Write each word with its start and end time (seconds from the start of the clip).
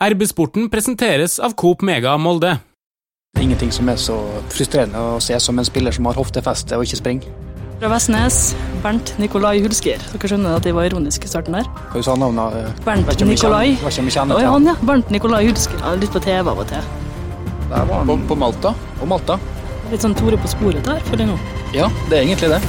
RB-sporten 0.00 0.70
presenteres 0.72 1.38
av 1.44 1.52
Coop 1.60 1.82
Mega 1.84 2.14
Molde. 2.16 2.54
Det 3.34 3.42
er 3.42 3.46
ingenting 3.46 3.70
som 3.74 3.88
er 3.92 3.98
så 4.00 4.14
frustrerende 4.50 4.96
å 4.96 5.18
se 5.22 5.36
som 5.44 5.58
en 5.60 5.66
spiller 5.68 5.92
som 5.94 6.08
har 6.08 6.16
hoftefeste 6.18 6.78
og 6.78 6.86
ikke 6.86 6.98
springer. 7.02 7.34
Fra 7.80 7.90
Vestnes, 7.92 8.38
Bernt 8.84 9.12
Nikolai 9.20 9.58
Hulsker. 9.64 10.00
Dere 10.14 10.30
skjønner 10.32 10.56
at 10.56 10.66
jeg 10.68 10.76
var 10.76 10.88
ironisk 10.88 11.24
i 11.24 11.30
starten 11.30 11.56
der? 11.56 11.68
Hva 11.92 12.00
du 12.00 12.04
sa 12.08 12.16
navnet? 12.20 12.80
Bernt 12.84 13.06
Vet 13.08 13.16
ikke 13.20 13.28
Nikolai. 13.28 13.76
kjenner- 13.76 14.48
han, 14.50 14.66
ja. 14.72 14.74
Bernt 14.82 15.10
Nikolai 15.12 15.44
Hulsker. 15.46 15.78
Ja, 15.84 15.94
litt 16.00 16.12
på 16.16 16.20
TV 16.24 16.48
av 16.50 16.58
og 16.58 16.66
til. 16.68 16.90
Der 17.70 17.84
var 17.84 17.94
han. 18.00 18.06
På, 18.08 18.16
på 18.32 18.36
Malta? 18.40 18.74
På 18.98 19.06
Malta. 19.08 19.38
Litt 19.92 20.00
sånn 20.04 20.16
Tore 20.16 20.36
på 20.40 20.48
sporet 20.48 20.84
der, 20.84 21.00
føler 21.08 21.26
jeg 21.26 21.32
nå. 21.34 21.38
Ja, 21.76 21.88
det 22.08 22.18
er 22.18 22.24
egentlig 22.24 22.50
det. 22.56 22.60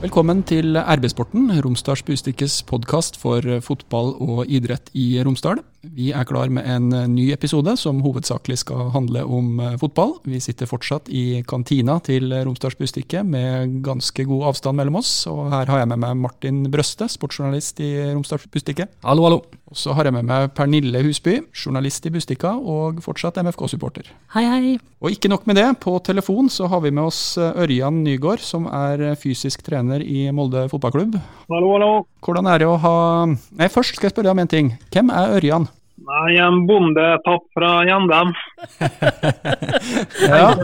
Velkommen 0.00 0.38
til 0.48 0.78
RB-sporten, 0.80 1.50
Romsdals 1.60 2.00
Bustikkes 2.08 2.62
podkast 2.64 3.18
for 3.20 3.44
fotball 3.60 4.14
og 4.24 4.48
idrett 4.48 4.88
i 4.96 5.20
Romsdal. 5.20 5.60
Vi 5.80 6.10
er 6.12 6.24
klar 6.28 6.48
med 6.52 6.64
en 6.68 6.88
ny 7.12 7.26
episode 7.32 7.72
som 7.80 8.00
hovedsakelig 8.04 8.58
skal 8.62 8.90
handle 8.94 9.26
om 9.28 9.60
fotball. 9.80 10.14
Vi 10.28 10.40
sitter 10.40 10.68
fortsatt 10.68 11.08
i 11.12 11.42
kantina 11.48 11.98
til 12.04 12.32
Romsdals 12.32 12.76
Bustikke 12.80 13.22
med 13.24 13.78
ganske 13.84 14.24
god 14.28 14.50
avstand 14.54 14.80
mellom 14.80 15.00
oss. 15.00 15.12
Og 15.28 15.48
her 15.52 15.68
har 15.68 15.82
jeg 15.82 15.92
med 15.92 16.02
meg 16.04 16.16
Martin 16.20 16.62
Brøste, 16.72 17.08
sportsjournalist 17.08 17.80
i 17.84 17.90
Romsdals 18.10 18.48
Bustikke. 18.52 18.88
Hallo, 19.04 19.28
hallo. 19.28 19.40
Og 19.70 19.78
så 19.78 19.94
har 19.94 20.08
jeg 20.08 20.16
med 20.16 20.26
meg 20.26 20.50
Pernille 20.56 21.00
Husby, 21.04 21.38
journalist 21.54 22.08
i 22.08 22.12
Bustikka 22.12 22.56
og 22.58 23.00
fortsatt 23.04 23.38
MFK-supporter. 23.40 24.08
Hei, 24.34 24.44
hei. 24.48 24.78
Og 25.00 25.14
ikke 25.14 25.30
nok 25.30 25.46
med 25.48 25.56
det, 25.60 25.68
på 25.80 25.94
telefon 26.04 26.50
så 26.52 26.68
har 26.68 26.82
vi 26.84 26.90
med 26.92 27.06
oss 27.06 27.38
Ørjan 27.38 28.02
Nygård, 28.04 28.42
som 28.44 28.66
er 28.66 29.14
fysisk 29.20 29.62
trener 29.64 29.89
i 29.98 30.30
Molde 30.30 30.68
fotballklubb. 30.70 31.18
Hallo, 31.50 31.74
hallo. 31.74 31.90
Hvordan 32.22 32.46
er 32.46 32.62
det 32.62 32.68
å 32.70 32.78
ha 32.78 32.94
Nei, 33.26 33.68
først 33.68 33.98
skal 33.98 34.06
jeg 34.08 34.14
spørre 34.14 34.30
om 34.30 34.38
en 34.38 34.50
ting. 34.50 34.70
Hvem 34.94 35.10
er 35.10 35.34
Ørjan? 35.40 35.66
Nei, 36.10 36.36
en 36.40 36.62
bondetapp 36.70 37.44
fra 37.56 37.80
Gjendem. 37.88 38.30
Ja. 40.30 40.54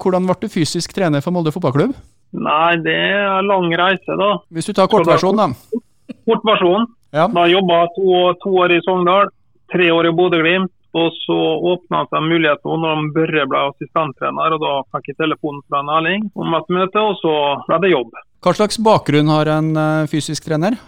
Hvordan 0.00 0.26
ble 0.28 0.36
du 0.40 0.48
fysisk 0.52 0.94
trener 0.94 1.22
for 1.24 1.34
Molde 1.34 1.52
fotballklubb? 1.54 1.94
Nei, 2.34 2.76
det 2.82 2.94
er 2.94 3.26
en 3.38 3.48
lang 3.48 3.68
reise, 3.78 4.16
da. 4.18 4.30
Hvis 4.54 4.66
du 4.70 4.74
tar 4.76 4.90
kortversjonen, 4.90 5.54
da. 5.54 5.82
Kortversjonen. 6.26 6.88
Ja. 7.14 7.28
Da 7.30 7.44
jobba 7.46 7.84
to, 7.94 8.34
to 8.42 8.54
år 8.64 8.74
i 8.74 8.80
Sogndal, 8.82 9.30
tre 9.72 9.90
år 9.94 10.10
i 10.10 10.14
Bodø-Glimt. 10.16 10.72
Og 10.94 11.10
så 11.24 11.36
åpna 11.72 12.04
seg 12.06 12.22
muligheten 12.22 12.82
når 12.84 13.08
Børre 13.16 13.46
ble 13.50 13.62
assistenttrener, 13.72 14.54
og 14.54 14.60
da 14.62 14.74
fikk 14.94 15.08
jeg 15.10 15.16
telefonen 15.18 15.64
fra 15.66 15.80
en 15.82 15.90
Erling 15.90 16.28
om 16.38 16.54
et 16.54 16.68
møte, 16.70 17.02
og 17.02 17.16
så 17.18 17.32
ble 17.66 17.80
det 17.82 17.90
jobb. 17.90 18.12
Hva 18.44 18.52
slags 18.52 18.76
bakgrunn 18.76 19.30
har 19.32 19.48
en 19.48 19.72
eh, 19.76 20.10
fysisk 20.10 20.44
trener? 20.44 20.76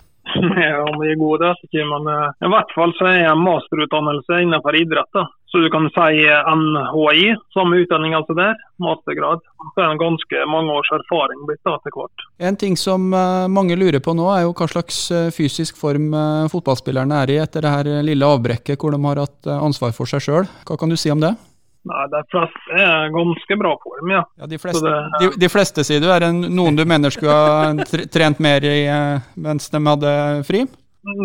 Ja, 0.57 0.83
om 0.85 0.99
vi 1.01 1.09
er 1.12 1.17
god, 1.17 1.41
det 1.41 1.49
vet 1.49 1.62
jeg 1.62 1.69
ikke, 1.71 1.85
men 1.89 2.09
eh, 2.12 2.35
i 2.45 2.51
hvert 2.53 2.73
fall 2.77 2.93
så 2.99 3.07
er 3.09 3.15
jeg 3.23 3.31
en 3.31 3.45
masterutdannelse 3.47 4.41
innenfor 4.45 4.77
idrett. 4.77 5.09
da. 5.17 5.23
Så 5.49 5.62
du 5.65 5.71
kan 5.73 5.87
si 5.95 6.27
eh, 6.27 6.51
NHI, 6.53 7.31
samme 7.57 7.81
utdanning 7.81 8.12
altså 8.19 8.37
der, 8.37 8.61
mastergrad. 8.83 9.41
Så 9.73 9.81
er 9.81 9.89
det 9.89 10.03
ganske 10.05 10.45
mange 10.53 10.77
års 10.77 10.93
erfaring 10.99 11.49
blitt 11.49 11.65
da 11.65 11.79
etter 11.79 11.97
hvert. 11.97 12.29
En 12.51 12.61
ting 12.61 12.77
som 12.77 13.09
mange 13.09 13.81
lurer 13.81 14.05
på 14.05 14.12
nå, 14.19 14.29
er 14.34 14.45
jo 14.45 14.53
hva 14.53 14.69
slags 14.75 15.01
fysisk 15.33 15.81
form 15.81 16.12
fotballspillerne 16.53 17.25
er 17.25 17.33
i 17.33 17.41
etter 17.41 17.65
det 17.65 17.73
her 17.73 17.93
lille 18.05 18.33
avbrekket 18.37 18.77
hvor 18.77 18.93
de 18.93 19.01
har 19.09 19.25
hatt 19.25 19.53
ansvar 19.57 19.97
for 19.97 20.12
seg 20.12 20.29
sjøl. 20.29 20.57
Hva 20.69 20.77
kan 20.77 20.93
du 20.93 21.01
si 21.01 21.15
om 21.15 21.25
det? 21.25 21.33
Nei, 21.87 22.05
de 22.11 22.20
fleste 22.33 22.81
er 22.83 23.11
ganske 23.15 23.56
bra 23.61 23.73
form, 23.83 24.11
ja. 24.11 24.23
Ja, 24.41 24.47
de, 24.51 24.59
fleste, 24.59 24.83
det- 24.91 25.20
de, 25.23 25.39
de 25.45 25.48
fleste, 25.53 25.84
sier 25.87 26.01
du. 26.03 26.09
Er 26.11 26.25
det 26.27 26.33
noen 26.51 26.75
du 26.78 26.83
mener 26.89 27.15
skulle 27.15 27.31
ha 27.31 27.73
trent 28.11 28.41
mer 28.43 28.65
i 28.67 28.81
eh, 28.91 29.20
mens 29.37 29.70
de 29.70 29.81
hadde 29.87 30.15
fri? 30.48 30.65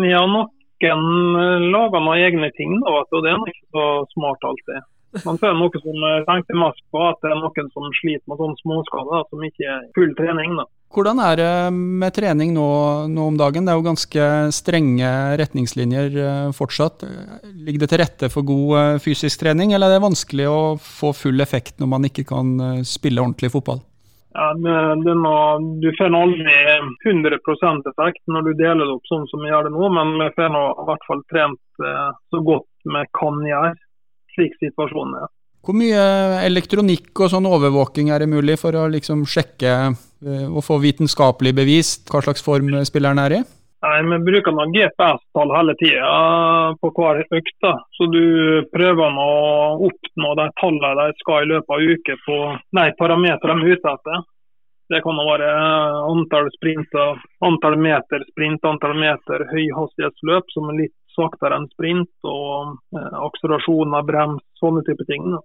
Ja, 0.06 0.22
noen 0.28 1.70
lager 1.72 2.00
noen 2.02 2.22
egne 2.22 2.50
ting, 2.58 2.76
da, 2.84 3.00
og 3.02 3.22
det 3.26 3.30
er 3.32 3.42
ikke 3.50 3.68
så 3.74 3.86
smart 4.14 4.46
alltid. 4.46 4.82
Men 5.20 5.40
ser 5.40 5.56
noen 5.56 5.60
noe 5.60 5.82
som 5.82 6.28
tenker 6.28 6.56
mest 6.56 6.84
på, 6.92 7.02
at 7.08 7.18
det 7.24 7.32
er 7.32 7.40
noen 7.40 7.72
som 7.74 7.90
sliter 7.98 8.24
med 8.30 8.40
sånne 8.40 8.60
småskader, 8.62 9.26
som 9.28 9.44
ikke 9.48 9.68
er 9.68 9.84
full 9.96 10.14
trening. 10.18 10.56
da. 10.60 10.68
Hvordan 10.92 11.22
er 11.24 11.38
det 11.40 11.52
med 11.72 12.12
trening 12.12 12.50
nå, 12.52 12.66
nå 13.08 13.28
om 13.30 13.36
dagen? 13.40 13.64
Det 13.64 13.72
er 13.72 13.78
jo 13.80 13.86
ganske 13.86 14.26
strenge 14.52 15.12
retningslinjer 15.40 16.18
eh, 16.20 16.50
fortsatt. 16.56 17.06
Ligger 17.64 17.84
det 17.84 17.88
til 17.92 18.02
rette 18.02 18.32
for 18.32 18.44
god 18.48 18.74
eh, 18.80 18.98
fysisk 19.00 19.40
trening, 19.40 19.72
eller 19.72 19.88
er 19.88 19.96
det 19.96 20.04
vanskelig 20.04 20.50
å 20.50 20.60
få 20.76 21.14
full 21.16 21.40
effekt 21.44 21.80
når 21.80 21.92
man 21.94 22.10
ikke 22.10 22.26
kan 22.28 22.52
eh, 22.60 22.84
spille 22.88 23.24
ordentlig 23.24 23.54
fotball? 23.54 23.80
Ja, 24.32 24.52
det, 24.56 24.74
det 25.04 25.12
er 25.12 25.64
du 25.82 25.88
får 25.98 26.14
aldri 26.16 26.54
100 27.04 27.40
effekt 27.90 28.22
når 28.32 28.46
du 28.46 28.52
deler 28.56 28.86
det 28.86 28.94
opp 28.94 29.08
sånn 29.10 29.26
som 29.28 29.42
vi 29.44 29.50
gjør 29.50 29.68
det 29.68 29.72
nå, 29.74 29.88
men 29.92 30.14
vi 30.20 30.28
får 30.36 30.56
i 30.56 30.86
hvert 30.88 31.08
fall 31.08 31.24
trent 31.32 31.84
eh, 31.84 32.12
så 32.32 32.40
godt 32.44 32.68
vi 32.88 33.02
kan 33.18 33.42
gjøre, 33.46 33.74
slik 34.36 34.58
situasjonen 34.60 35.22
er. 35.22 35.30
Hvor 35.62 35.76
mye 35.78 36.04
elektronikk 36.42 37.20
og 37.22 37.30
sånn 37.30 37.46
overvåking 37.46 38.10
er 38.10 38.24
det 38.24 38.32
mulig 38.32 38.56
for 38.58 38.74
å 38.74 38.88
liksom 38.90 39.22
sjekke 39.30 39.74
eh, 39.94 40.46
og 40.48 40.64
få 40.66 40.80
vitenskapelig 40.82 41.52
bevist 41.54 42.10
hva 42.10 42.22
slags 42.24 42.42
form 42.42 42.72
spilleren 42.88 43.22
er 43.22 43.36
i? 43.38 43.42
Nei, 43.82 43.98
Vi 44.10 44.18
bruker 44.26 44.54
noen 44.54 44.74
GPS-tall 44.74 45.52
hele 45.56 45.74
tida 45.78 46.10
på 46.82 46.90
hver 46.94 47.22
økt. 47.38 47.70
Så 47.98 48.06
du 48.10 48.22
prøver 48.74 49.22
å 49.22 49.32
oppnå 49.88 50.34
de 50.38 50.46
tallene 50.60 51.08
de 51.08 51.22
skal 51.22 51.42
i 51.42 51.50
løpet 51.50 51.74
av 51.74 51.94
uke 51.94 52.18
på 52.26 52.36
de 52.78 52.84
parametrene 53.00 53.64
de 53.64 53.72
er 53.72 53.80
ute 53.80 53.94
etter. 53.96 54.22
Det 54.92 55.00
kan 55.02 55.18
være 55.24 55.48
antall 56.04 56.50
sprinter, 56.54 57.18
antall 57.42 57.78
meter 57.80 58.22
sprint, 58.28 58.62
antall 58.68 58.94
meter 58.98 59.46
høyhastighetsløp, 59.50 60.50
som 60.54 60.70
er 60.70 60.82
litt 60.84 60.96
saktere 61.16 61.58
enn 61.58 61.68
sprint, 61.72 62.12
og 62.24 62.76
eh, 62.96 63.16
av 63.22 64.04
brems, 64.08 64.44
sånne 64.60 64.84
type 64.86 65.06
ting. 65.08 65.30
da. 65.34 65.42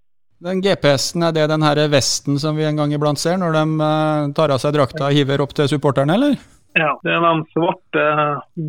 Den 0.47 0.61
GPS-en, 0.61 1.23
er 1.25 1.33
det 1.33 1.47
den 1.49 1.65
her 1.65 1.79
vesten 1.89 2.37
som 2.37 2.57
vi 2.57 2.67
en 2.67 2.77
gang 2.77 2.91
iblant 2.93 3.17
ser 3.17 3.39
når 3.41 3.55
de 3.57 3.63
eh, 3.81 4.31
tar 4.37 4.53
av 4.53 4.61
seg 4.61 4.75
drakta 4.75 5.07
og 5.09 5.15
hiver 5.17 5.41
opp 5.41 5.55
til 5.57 5.69
supporterne, 5.71 6.13
eller? 6.13 6.37
Ja, 6.77 6.93
Det 7.01 7.09
er 7.09 7.23
den 7.23 7.45
svarte 7.55 8.03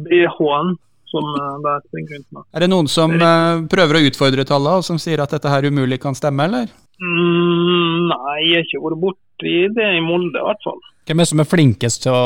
BH-en 0.09 0.77
som 1.09 1.29
det 1.35 1.75
de 1.75 1.89
springer 1.89 2.15
rundt 2.17 2.31
med. 2.37 2.47
Er 2.55 2.65
det 2.65 2.71
noen 2.73 2.89
som 2.89 3.13
eh, 3.17 3.65
prøver 3.69 3.99
å 3.99 4.05
utfordre 4.09 4.47
tallene, 4.49 4.81
og 4.81 4.87
som 4.87 5.01
sier 5.01 5.21
at 5.25 5.35
dette 5.35 5.53
her 5.53 5.69
umulig 5.69 6.01
kan 6.01 6.17
stemme, 6.17 6.49
eller? 6.49 6.73
Mm, 7.01 8.09
nei, 8.11 8.39
jeg 8.49 8.63
har 8.63 8.67
ikke 8.67 8.83
vært 8.87 9.03
borti 9.05 9.55
det 9.77 9.91
i 9.99 10.03
Molde 10.05 10.41
i 10.41 10.47
hvert 10.49 10.65
fall. 10.65 10.81
Hvem 11.09 11.21
er 11.21 11.25
det 11.25 11.31
som 11.31 11.45
er 11.45 11.49
flinkest 11.53 12.03
til 12.05 12.17
å 12.17 12.25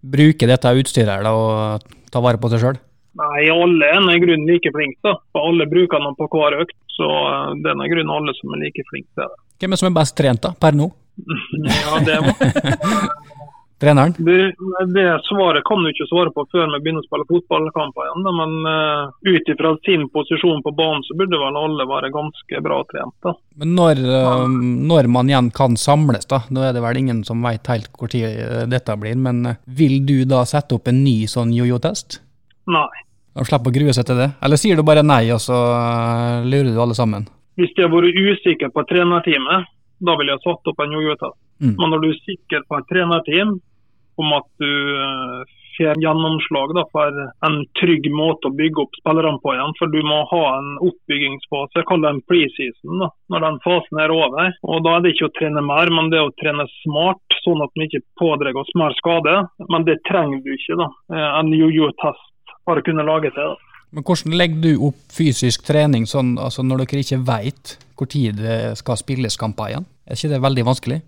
bruke 0.00 0.48
dette 0.48 0.76
utstyret 0.82 1.16
her 1.16 1.26
da, 1.26 1.32
og 1.32 2.12
ta 2.12 2.22
vare 2.24 2.40
på 2.40 2.52
seg 2.52 2.62
sjøl? 2.64 2.80
Nei, 3.18 3.48
alle 3.50 3.88
er 3.90 4.06
i 4.14 4.20
grunnen 4.22 4.46
like 4.46 4.70
flinke. 4.74 5.00
da. 5.02 5.16
For 5.34 5.48
Alle 5.50 5.66
bruker 5.66 5.98
den 5.98 6.14
på 6.18 6.28
hver 6.30 6.60
økt, 6.62 6.76
så 6.94 7.08
eh, 7.10 7.54
det 7.64 7.72
er 7.74 7.84
i 7.86 7.90
grunnen 7.94 8.14
alle 8.14 8.34
som 8.38 8.54
er 8.54 8.62
like 8.66 8.84
flinke 8.90 9.10
til 9.18 9.26
det. 9.26 9.40
Hvem 9.60 9.74
er 9.74 9.80
som 9.82 9.90
er 9.90 9.98
best 9.98 10.16
trent 10.16 10.42
da, 10.46 10.54
per 10.54 10.76
nå? 10.78 10.90
Ja, 11.66 11.98
det, 12.06 12.20
var- 12.24 13.10
Treneren? 13.80 14.12
det, 14.18 14.52
det 14.94 15.04
svaret 15.24 15.64
kan 15.64 15.80
du 15.80 15.88
ikke 15.88 16.04
svare 16.10 16.28
på 16.36 16.44
før 16.52 16.66
vi 16.68 16.80
begynner 16.84 17.00
å 17.00 17.06
spille 17.08 17.24
fotballkamper 17.30 18.04
igjen. 18.06 18.24
da, 18.26 18.32
Men 18.36 18.50
uh, 18.68 19.12
ut 19.24 19.48
ifra 19.54 19.70
sin 19.88 20.04
posisjon 20.12 20.60
på 20.66 20.72
banen, 20.76 21.00
så 21.06 21.16
burde 21.16 21.40
vel 21.40 21.56
alle 21.56 21.86
være 21.88 22.10
ganske 22.12 22.60
bra 22.66 22.82
trent. 22.92 23.14
da. 23.24 23.32
Men 23.62 23.72
når, 23.78 24.02
uh, 24.04 24.44
når 24.92 25.08
man 25.16 25.32
igjen 25.32 25.48
kan 25.56 25.78
samles, 25.80 26.28
da, 26.28 26.42
nå 26.52 26.60
er 26.68 26.76
det 26.76 26.84
vel 26.84 27.00
ingen 27.00 27.24
som 27.24 27.40
veit 27.44 27.72
helt 27.72 27.88
hvor 27.96 28.12
tid 28.12 28.68
dette 28.68 28.96
blir, 29.00 29.16
men 29.16 29.54
vil 29.64 29.98
du 30.04 30.18
da 30.28 30.44
sette 30.48 30.76
opp 30.76 30.92
en 30.92 31.00
ny 31.04 31.22
sånn 31.28 31.56
jojo-test? 31.56 32.20
Nei. 32.70 33.04
De 33.36 33.46
slipper 33.46 33.70
å 33.70 33.74
grue 33.74 33.94
seg 33.94 34.08
til 34.08 34.18
det? 34.18 34.30
Eller 34.42 34.60
sier 34.60 34.78
du 34.78 34.86
bare 34.86 35.06
nei, 35.06 35.22
og 35.34 35.40
så 35.42 35.58
eh, 35.76 36.48
lurer 36.50 36.72
du 36.74 36.80
alle 36.82 36.96
sammen? 36.98 37.28
Hvis 37.60 37.72
jeg 37.76 37.86
har 37.86 37.92
vært 37.92 38.18
usikker 38.18 38.72
på 38.74 38.84
trenerteamet, 38.90 39.70
da 40.00 40.16
ville 40.18 40.34
jeg 40.34 40.44
satt 40.46 40.70
opp 40.72 40.82
en 40.82 40.94
jojo-test. 40.96 41.38
Mm. 41.60 41.74
Men 41.76 41.92
når 41.92 42.02
du 42.02 42.10
er 42.10 42.20
sikker 42.24 42.62
på 42.66 42.78
et 42.78 42.86
trenerteam 42.88 43.58
om 44.20 44.36
at 44.36 44.46
du 44.60 44.70
eh, 44.96 45.56
får 45.80 46.00
gjennomslag 46.02 46.74
da, 46.76 46.84
for 46.92 47.20
en 47.46 47.58
trygg 47.80 48.08
måte 48.12 48.48
å 48.48 48.56
bygge 48.56 48.82
opp 48.84 48.96
spillerne 49.00 49.40
på 49.44 49.54
igjen, 49.54 49.76
for 49.78 49.92
du 49.92 50.00
må 50.04 50.22
ha 50.32 50.42
en 50.58 50.70
oppbyggingsfase, 50.88 51.80
jeg 51.80 51.88
kaller 51.88 52.08
det 52.08 52.12
en 52.16 52.26
preseason, 52.32 53.04
da, 53.04 53.10
når 53.32 53.46
den 53.46 53.60
fasen 53.66 54.02
er 54.04 54.14
over. 54.14 54.56
Og 54.66 54.84
Da 54.84 54.96
er 54.96 55.04
det 55.04 55.14
ikke 55.14 55.30
å 55.30 55.36
trene 55.38 55.64
mer, 55.64 55.92
men 55.94 56.10
det 56.12 56.20
er 56.20 56.28
å 56.28 56.36
trene 56.40 56.66
smart, 56.80 57.38
sånn 57.44 57.64
at 57.64 57.72
vi 57.76 57.88
ikke 57.88 58.04
pådrar 58.20 58.58
oss 58.60 58.72
mer 58.76 58.96
skade. 58.98 59.36
Men 59.72 59.86
det 59.88 60.00
trenger 60.08 60.42
du 60.44 60.52
ikke. 60.56 60.76
da, 60.80 60.90
eh, 61.16 61.30
En 61.40 61.52
jojo-test 61.52 62.26
for 62.64 62.80
kunnet 62.80 62.86
kunne 62.88 63.06
lage 63.08 63.30
til. 63.34 63.52
da. 63.52 63.70
Men 63.90 64.06
hvordan 64.06 64.36
legger 64.38 64.60
du 64.62 64.86
opp 64.86 64.98
fysisk 65.10 65.64
trening 65.66 66.06
sånn, 66.06 66.36
altså 66.38 66.62
når 66.62 66.84
dere 66.84 67.02
ikke 67.02 67.22
vet 67.26 67.76
hvor 67.98 68.08
tid 68.10 68.38
det 68.40 68.58
skal 68.78 68.98
spilles 69.00 69.36
kamper 69.40 69.72
igjen? 69.72 69.86
Er 70.06 70.18
ikke 70.18 70.32
det 70.32 70.42
veldig 70.44 70.66
vanskelig? 70.70 70.98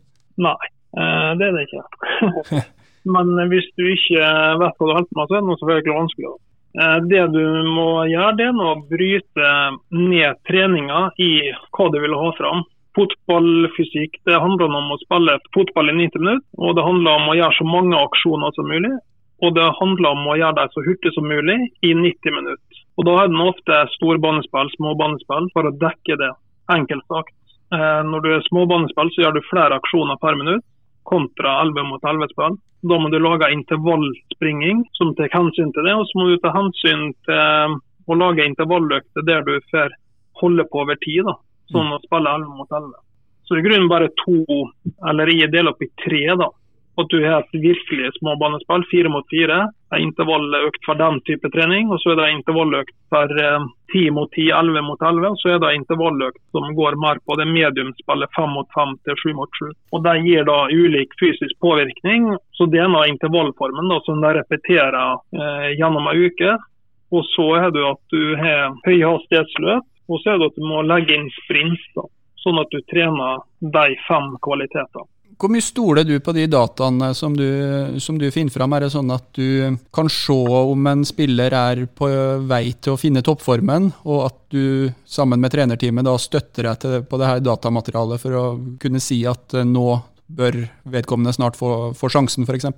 Nei, 0.42 0.70
eh, 0.98 1.30
det 1.38 1.48
er 1.48 1.54
det 1.56 1.66
ikke. 1.68 2.62
Men 3.14 3.34
hvis 3.50 3.68
du 3.78 3.86
ikke 3.86 4.32
vet 4.62 4.78
hva 4.78 4.88
du 4.88 4.94
holder 4.94 5.08
på 5.10 5.18
med, 5.18 5.28
så 5.30 5.36
er 5.36 5.40
det 5.40 5.48
noe 5.48 5.60
selvfølgelig 5.60 6.00
vanskelig. 6.00 6.32
da. 6.32 6.38
Eh, 6.82 6.98
Det 7.12 7.24
du 7.36 7.42
må 7.70 7.88
gjøre, 8.10 8.36
det 8.38 8.48
er 8.50 8.60
å 8.66 8.74
bryte 8.90 9.48
ned 9.94 10.42
treninga 10.48 11.00
i 11.22 11.32
hva 11.70 11.88
du 11.92 11.98
vil 12.02 12.18
ha 12.18 12.30
fram. 12.38 12.66
Fotballfysikk 12.98 14.18
det 14.28 14.42
handler 14.42 14.68
om 14.68 14.92
å 14.92 15.00
spille 15.00 15.38
fotball 15.56 15.88
i 15.92 15.96
90 15.96 16.20
minutter, 16.24 16.44
og 16.60 16.76
det 16.76 16.84
handler 16.84 17.20
om 17.20 17.30
å 17.32 17.36
gjøre 17.38 17.56
så 17.56 17.66
mange 17.68 17.96
aksjoner 17.96 18.52
som 18.56 18.68
mulig. 18.68 18.92
Og 19.42 19.54
det 19.56 19.68
handler 19.80 20.14
om 20.14 20.26
å 20.30 20.38
gjøre 20.38 20.58
det 20.60 20.72
så 20.72 20.84
hurtig 20.86 21.12
som 21.16 21.26
mulig 21.26 21.58
i 21.82 21.92
90 21.98 22.36
minutter. 22.36 22.82
Og 22.98 23.06
Da 23.08 23.14
er 23.22 23.30
det 23.32 23.46
ofte 23.46 23.78
storbanespill, 23.96 24.70
småbanespill, 24.76 25.48
for 25.54 25.66
å 25.66 25.76
dekke 25.82 26.18
det. 26.20 26.32
Enkelt 26.70 27.06
sagt. 27.10 27.34
Eh, 27.74 28.02
når 28.06 28.20
du 28.22 28.28
er 28.36 28.44
småbanespill, 28.46 29.10
så 29.10 29.24
gjør 29.24 29.38
du 29.38 29.48
flere 29.48 29.78
aksjoner 29.80 30.20
per 30.22 30.36
minutt 30.38 30.64
kontra 31.08 31.56
11 31.64 31.88
mot 31.88 32.02
11-spill. 32.02 32.58
Da 32.90 32.98
må 32.98 33.10
du 33.10 33.18
lage 33.18 33.50
intervallspringing 33.54 34.84
som 34.98 35.14
tar 35.18 35.32
hensyn 35.32 35.72
til 35.74 35.86
det, 35.86 35.94
og 35.94 36.06
så 36.06 36.18
må 36.18 36.28
du 36.30 36.38
ta 36.42 36.52
hensyn 36.54 37.10
til 37.26 37.38
eh, 37.38 37.76
å 38.06 38.18
lage 38.18 38.46
intervalløkter 38.46 39.26
der 39.26 39.42
du 39.46 39.56
får 39.70 39.94
holde 40.42 40.66
på 40.70 40.82
over 40.82 40.98
tid, 41.02 41.22
da, 41.26 41.36
sånn 41.70 41.92
å 41.94 42.00
spille 42.02 42.34
11 42.38 42.56
mot 42.58 42.70
11. 42.70 42.94
Så 43.46 43.58
i 43.58 43.64
grunnen 43.64 43.90
bare 43.90 44.10
to, 44.22 44.64
eller 45.08 45.30
jeg 45.30 45.52
deler 45.52 45.74
opp 45.74 45.82
i 45.84 45.90
tre. 46.02 46.24
da, 46.38 46.48
at 47.00 47.08
du 47.08 47.22
har 47.24 47.40
et 47.40 47.60
virkelig 47.62 48.10
småbanespill, 48.18 48.84
fire 48.90 49.08
mot 49.08 49.24
fire. 49.32 49.58
En 49.94 50.02
intervalløkt 50.06 50.84
for 50.84 50.98
den 51.00 51.20
type 51.28 51.48
trening. 51.54 51.88
Og 51.92 52.00
så 52.02 52.12
er 52.12 52.20
det 52.20 52.28
intervalløkt 52.36 52.92
for 53.12 53.32
eh, 53.44 53.68
ti 53.92 54.04
mot 54.12 54.28
ti, 54.36 54.48
elleve 54.52 54.82
mot 54.84 55.04
elleve. 55.08 55.32
Og 55.32 55.40
så 55.40 55.54
er 55.54 55.62
det 55.62 55.72
intervalløkt 55.78 56.40
som 56.52 56.68
går 56.76 56.98
mer 57.00 57.20
på 57.24 57.36
det 57.40 57.48
mediumspillet 57.48 58.34
fem 58.36 58.52
mot 58.56 58.68
fem 58.76 58.92
til 59.06 59.16
sju 59.22 59.32
mot 59.38 59.60
sju. 59.60 59.70
Og 59.92 60.04
Det 60.04 60.18
gir 60.26 60.44
da 60.48 60.58
ulik 60.68 61.16
fysisk 61.20 61.56
påvirkning. 61.64 62.34
Så 62.58 62.68
det 62.68 62.82
er 62.82 62.90
en 62.90 62.98
intervallformen 63.08 63.88
da, 63.88 64.00
som 64.04 64.20
de 64.20 64.34
repeterer 64.40 65.16
eh, 65.38 65.70
gjennom 65.78 66.12
en 66.12 66.26
uke. 66.28 66.58
Og 67.12 67.24
så 67.32 67.48
er 67.60 67.72
det 67.72 67.84
at 67.84 68.02
du 68.12 68.36
har 68.40 68.76
høyhastighetsløp, 68.86 69.88
og 70.08 70.20
så 70.20 70.32
er 70.32 70.38
det 70.40 70.48
at 70.48 70.60
du 70.60 70.64
må 70.64 70.80
legge 70.84 71.16
inn 71.16 71.28
sprint. 71.42 71.88
da, 71.96 72.04
Sånn 72.42 72.58
at 72.58 72.72
du 72.72 72.80
trener 72.90 73.44
de 73.60 73.96
fem 74.08 74.32
kvalitetene. 74.44 75.08
Hvor 75.42 75.50
mye 75.50 75.64
stoler 75.64 76.04
du 76.06 76.12
på 76.22 76.30
de 76.36 76.44
dataene 76.46 77.08
som 77.18 77.34
du, 77.34 77.48
som 77.98 78.14
du, 78.14 78.28
finner 78.30 78.54
fram? 78.54 78.76
Er 78.76 78.84
det 78.84 78.92
sånn 78.94 79.08
at 79.10 79.24
du 79.34 79.74
kan 79.90 80.06
se 80.06 80.36
om 80.38 80.86
en 80.86 81.02
spiller 81.02 81.50
er 81.58 81.80
på 81.98 82.06
vei 82.46 82.68
til 82.78 82.94
å 82.94 83.00
finne 83.00 83.24
toppformen, 83.26 83.88
og 84.06 84.20
at 84.28 84.38
du 84.54 84.92
sammen 85.02 85.42
med 85.42 85.50
trenerteamet 85.50 86.06
da 86.06 86.14
støtter 86.22 86.70
deg 86.70 87.08
på 87.10 87.18
det 87.18 87.32
her 87.32 87.42
datamaterialet 87.42 88.22
for 88.22 88.38
å 88.38 88.44
kunne 88.78 89.02
si 89.02 89.24
at 89.26 89.58
eh, 89.58 89.66
nå 89.66 89.98
bør 90.30 90.60
vedkommende 90.94 91.34
snart 91.34 91.58
få, 91.58 91.90
få 91.98 92.12
sjansen, 92.14 92.46
f.eks.? 92.46 92.70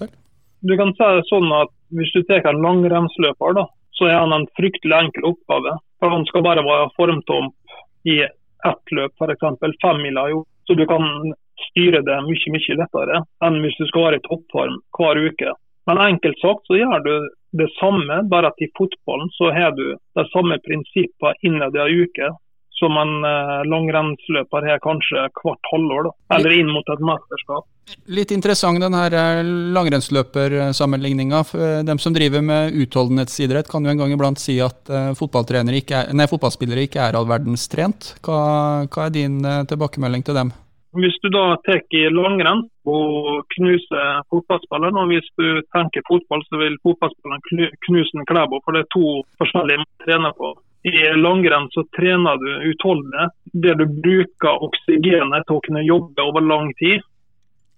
Du 0.65 0.73
kan 0.81 0.97
si 0.97 1.13
det 1.19 1.29
sånn 1.29 1.53
at 1.53 1.69
Hvis 1.93 2.17
du 2.17 2.25
tar 2.25 2.49
en 2.49 2.65
langrennsløper, 2.65 3.61
så 3.95 4.09
er 4.09 4.23
han 4.23 4.33
en 4.33 4.49
fryktelig 4.57 5.03
enkel 5.05 5.29
oppgave. 5.35 5.77
For 6.01 6.17
Han 6.17 6.25
skal 6.33 6.49
bare 6.49 6.65
være 6.65 6.89
formtomp 6.97 8.09
i 8.09 8.23
ett 8.25 8.97
løp, 8.97 9.13
f.eks. 9.21 9.77
femmila. 9.85 10.31
Så 10.65 10.81
du 10.81 10.89
kan 10.89 11.35
styre 11.69 12.03
det 12.07 12.21
mye 12.27 12.55
mye 12.55 12.79
lettere 12.81 13.23
enn 13.47 13.61
hvis 13.65 13.79
du 13.81 13.87
skal 13.91 14.09
være 14.09 14.21
i 14.21 14.27
toppform 14.29 14.81
hver 14.99 15.21
uke. 15.29 15.55
Men 15.89 16.01
enkelt 16.01 16.41
sagt 16.41 16.69
så 16.69 16.79
gjør 16.79 17.03
du 17.05 17.15
det 17.61 17.69
samme, 17.79 18.23
bare 18.31 18.51
at 18.51 18.63
i 18.65 18.71
fotballen 18.79 19.29
så 19.37 19.53
har 19.55 19.75
du 19.77 19.85
de 19.95 20.25
samme 20.33 20.57
prinsippene 20.65 21.37
innad 21.47 21.77
i 21.77 21.83
en 21.85 22.07
uke 22.07 22.31
som 22.75 22.97
en 22.99 23.13
eh, 23.25 23.61
langrennsløper 23.71 24.67
har 24.67 24.81
kanskje 24.83 25.29
hvert 25.39 25.71
halvår, 25.71 26.09
da. 26.09 26.13
eller 26.37 26.57
inn 26.57 26.73
mot 26.75 26.89
et 26.91 27.05
mesterskap. 27.07 27.69
Litt 28.17 28.33
interessant 28.35 28.83
den 28.83 28.97
her 28.97 29.15
eh, 29.15 29.43
langrennsløpersammenligninga. 29.77 31.45
Eh, 31.55 31.79
de 31.87 31.97
som 32.03 32.17
driver 32.17 32.43
med 32.43 32.75
utholdenhetsidrett 32.83 33.71
kan 33.71 33.87
jo 33.87 33.95
en 33.95 34.03
gang 34.03 34.17
iblant 34.17 34.43
si 34.43 34.59
at 34.65 34.91
uh, 34.91 35.15
ikke 35.15 36.03
er, 36.03 36.13
nei, 36.17 36.27
fotballspillere 36.31 36.89
ikke 36.89 37.07
er 37.07 37.19
all 37.19 37.31
verdens 37.31 37.69
trent. 37.71 38.15
Hva, 38.25 38.43
hva 38.91 39.07
er 39.07 39.15
din 39.15 39.39
tilbakemelding 39.71 40.27
til 40.27 40.43
dem? 40.43 40.53
Hvis 40.95 41.17
du 41.23 41.29
da 41.35 41.57
tar 41.67 41.81
langrenn 42.15 42.61
og 42.87 43.47
knuser 43.57 44.21
fotballspilleren, 44.31 44.99
og 45.01 45.11
hvis 45.11 45.27
du 45.41 45.63
tenker 45.75 46.05
fotball, 46.07 46.45
så 46.47 46.61
vil 46.61 46.77
fotballspilleren 46.87 47.73
knuse 47.87 48.19
en 48.19 48.29
Klæbo, 48.29 48.61
for 48.63 48.77
det 48.77 48.85
er 48.85 48.93
to 48.95 49.09
forskjellige 49.41 49.83
man 49.83 50.05
trener 50.05 50.37
på. 50.39 50.53
I 50.85 51.17
langrenn 51.17 51.71
så 51.73 51.83
trener 51.97 52.37
du 52.39 52.71
utholdenhet, 52.71 53.33
der 53.65 53.79
du 53.81 53.87
bruker 53.89 54.65
oksygenet 54.69 55.47
til 55.49 55.57
å 55.57 55.65
kunne 55.65 55.83
jobbe 55.87 56.27
over 56.29 56.45
lang 56.45 56.71
tid. 56.79 57.01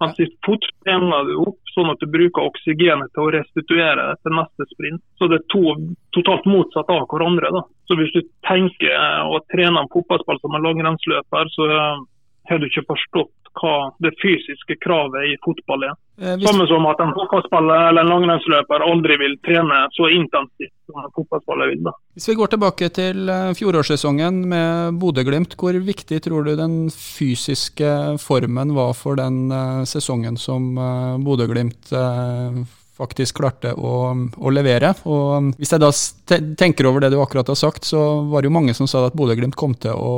Mens 0.02 0.18
i 0.20 0.26
fot 0.44 0.66
trener 0.84 1.28
du 1.28 1.38
opp 1.46 1.70
sånn 1.72 1.92
at 1.92 2.02
du 2.02 2.10
bruker 2.12 2.44
oksygenet 2.50 3.12
til 3.14 3.22
å 3.22 3.30
restituere 3.32 4.10
til 4.20 4.36
neste 4.36 4.66
sprint. 4.72 5.00
Så 5.16 5.30
det 5.32 5.38
er 5.38 5.46
to 5.54 5.62
totalt 6.18 6.48
motsatt 6.50 6.90
av 6.92 7.06
hverandre. 7.08 7.52
da. 7.54 7.62
Så 7.88 7.96
hvis 7.96 8.12
du 8.12 8.20
tenker 8.48 8.92
å 9.24 9.40
trene 9.54 9.80
en 9.80 9.92
fotballspill 9.94 10.42
som 10.42 10.58
en 10.58 10.66
langrennsløper, 10.66 11.54
så 11.54 11.70
har 12.48 12.62
du 12.62 12.68
ikke 12.68 12.86
forstått 12.88 13.34
hva 13.56 13.76
det 14.04 14.12
fysiske 14.20 14.76
kravet 14.84 15.30
i 15.30 15.36
fotball 15.44 15.86
er. 15.88 15.94
Eh, 16.20 16.34
hvis... 16.36 16.46
Samme 16.48 16.66
som 16.68 16.86
at 16.90 17.00
en 17.02 17.14
fotballspiller 17.16 17.90
eller 17.90 18.04
en 18.04 18.12
langrennsløper 18.12 18.84
aldri 18.84 19.18
vil 19.20 19.36
trene 19.46 19.82
så 19.96 20.10
intensivt 20.12 20.74
som 20.88 21.00
en 21.02 21.12
fotballspiller 21.16 21.72
vil. 21.72 21.82
Da. 21.88 21.94
Hvis 22.16 22.28
vi 22.30 22.36
går 22.38 22.52
tilbake 22.54 22.90
til 22.96 23.32
eh, 23.32 23.52
fjorårssesongen 23.58 24.42
med 24.52 25.00
Bodø-Glimt, 25.00 25.56
hvor 25.60 25.76
viktig 25.88 26.22
tror 26.24 26.48
du 26.48 26.54
den 26.58 26.78
fysiske 26.92 27.92
formen 28.22 28.74
var 28.76 28.92
for 28.96 29.18
den 29.18 29.46
uh, 29.52 29.84
sesongen 29.88 30.36
som 30.40 30.74
uh, 30.78 31.16
Bodø-Glimt 31.22 31.92
faktisk 32.96 33.38
klarte 33.40 33.72
å, 33.76 33.94
å, 34.14 34.52
levere. 34.52 34.92
Og 35.08 35.52
Hvis 35.60 35.74
jeg 35.74 35.82
da 35.82 35.90
tenker 36.58 36.88
over 36.88 37.04
det 37.04 37.12
du 37.12 37.18
akkurat 37.20 37.48
har 37.52 37.58
sagt, 37.58 37.88
så 37.88 38.02
var 38.30 38.42
det 38.42 38.50
jo 38.50 38.56
mange 38.56 38.74
som 38.76 38.88
sa 38.90 39.04
at 39.06 39.16
Bodø-Glimt 39.18 39.58
kom 39.58 39.76
til 39.80 39.96
å 39.96 40.12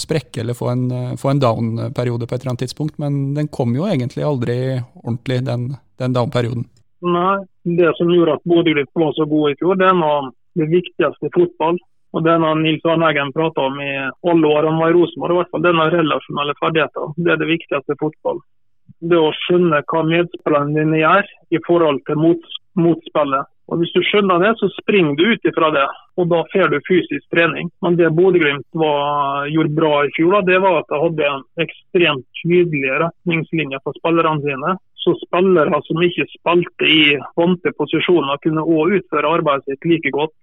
sprekke 0.00 0.42
eller 0.42 0.58
få 0.58 0.70
en, 0.72 0.84
få 1.20 1.32
en 1.32 1.42
down-periode 1.42 2.28
på 2.28 2.34
et 2.34 2.42
eller 2.42 2.54
annet 2.54 2.66
tidspunkt, 2.66 2.98
men 3.02 3.34
den 3.38 3.50
kom 3.52 3.74
jo 3.76 3.88
egentlig 3.88 4.26
aldri 4.26 4.58
ordentlig, 5.02 5.42
den, 5.48 5.72
den 6.00 6.16
down-perioden. 6.16 6.68
Nei, 7.02 7.40
det 7.78 7.90
som 7.98 8.10
gjorde 8.14 8.38
at 8.38 8.46
Bodø-Glimt 8.46 8.92
var 8.94 9.16
så 9.16 9.26
gode 9.26 9.54
i 9.54 9.58
fjor, 9.58 9.78
det 9.80 9.90
var 9.98 10.30
det 10.58 10.70
viktigste 10.70 11.32
fotball. 11.34 11.80
Og 12.12 12.20
det 12.26 12.32
er 12.34 12.58
Nils 12.60 12.82
Arne 12.84 13.08
Eggen 13.08 13.30
prata 13.32 13.64
om 13.70 13.78
i 13.80 13.92
alle 14.28 14.48
år 14.48 14.66
han 14.68 14.76
var 14.76 14.92
i 14.92 14.96
Rosenborg, 14.98 15.32
i 15.32 15.38
hvert 15.40 15.52
fall 15.54 15.62
denne 15.64 15.86
relasjonelle 15.94 16.54
ferdigheter. 16.58 17.14
Det 17.16 17.32
er 17.32 17.40
det 17.40 17.48
viktigste 17.48 17.96
fotball 17.96 18.42
det 19.10 19.18
å 19.18 19.32
skjønne 19.44 19.82
hva 19.90 20.02
medspillerne 20.06 20.76
dine 20.76 21.00
gjør 21.02 21.32
i 21.52 21.60
forhold 21.66 22.02
til 22.06 22.20
mot, 22.22 22.52
motspillet. 22.78 23.48
Og 23.70 23.78
Hvis 23.80 23.92
du 23.94 24.02
skjønner 24.04 24.42
det, 24.42 24.50
så 24.60 24.68
springer 24.74 25.16
du 25.16 25.24
ut 25.32 25.46
ifra 25.48 25.70
det, 25.72 25.86
og 26.20 26.28
da 26.28 26.42
får 26.52 26.72
du 26.72 26.78
fysisk 26.84 27.24
trening. 27.32 27.70
Men 27.80 27.96
det 27.96 28.10
Bodø-Glimt 28.18 28.66
gjorde 28.76 29.76
bra 29.78 29.92
i 30.04 30.10
fjor, 30.16 30.42
det 30.44 30.58
var 30.60 30.82
at 30.82 30.90
de 30.90 31.00
hadde 31.00 31.28
en 31.30 31.44
ekstremt 31.64 32.26
tydelige 32.42 32.98
retningslinjer 33.04 33.80
for 33.84 33.96
spillerne 33.96 34.44
sine. 34.44 34.74
Så 35.02 35.16
spillere 35.22 35.80
som 35.86 36.04
ikke 36.04 36.28
spilte 36.30 36.86
i 36.86 37.16
vante 37.38 37.72
posisjoner, 37.78 38.38
kunne 38.44 38.66
òg 38.66 38.98
utføre 39.00 39.32
arbeidet 39.38 39.64
sitt 39.70 39.88
like 39.88 40.12
godt. 40.14 40.36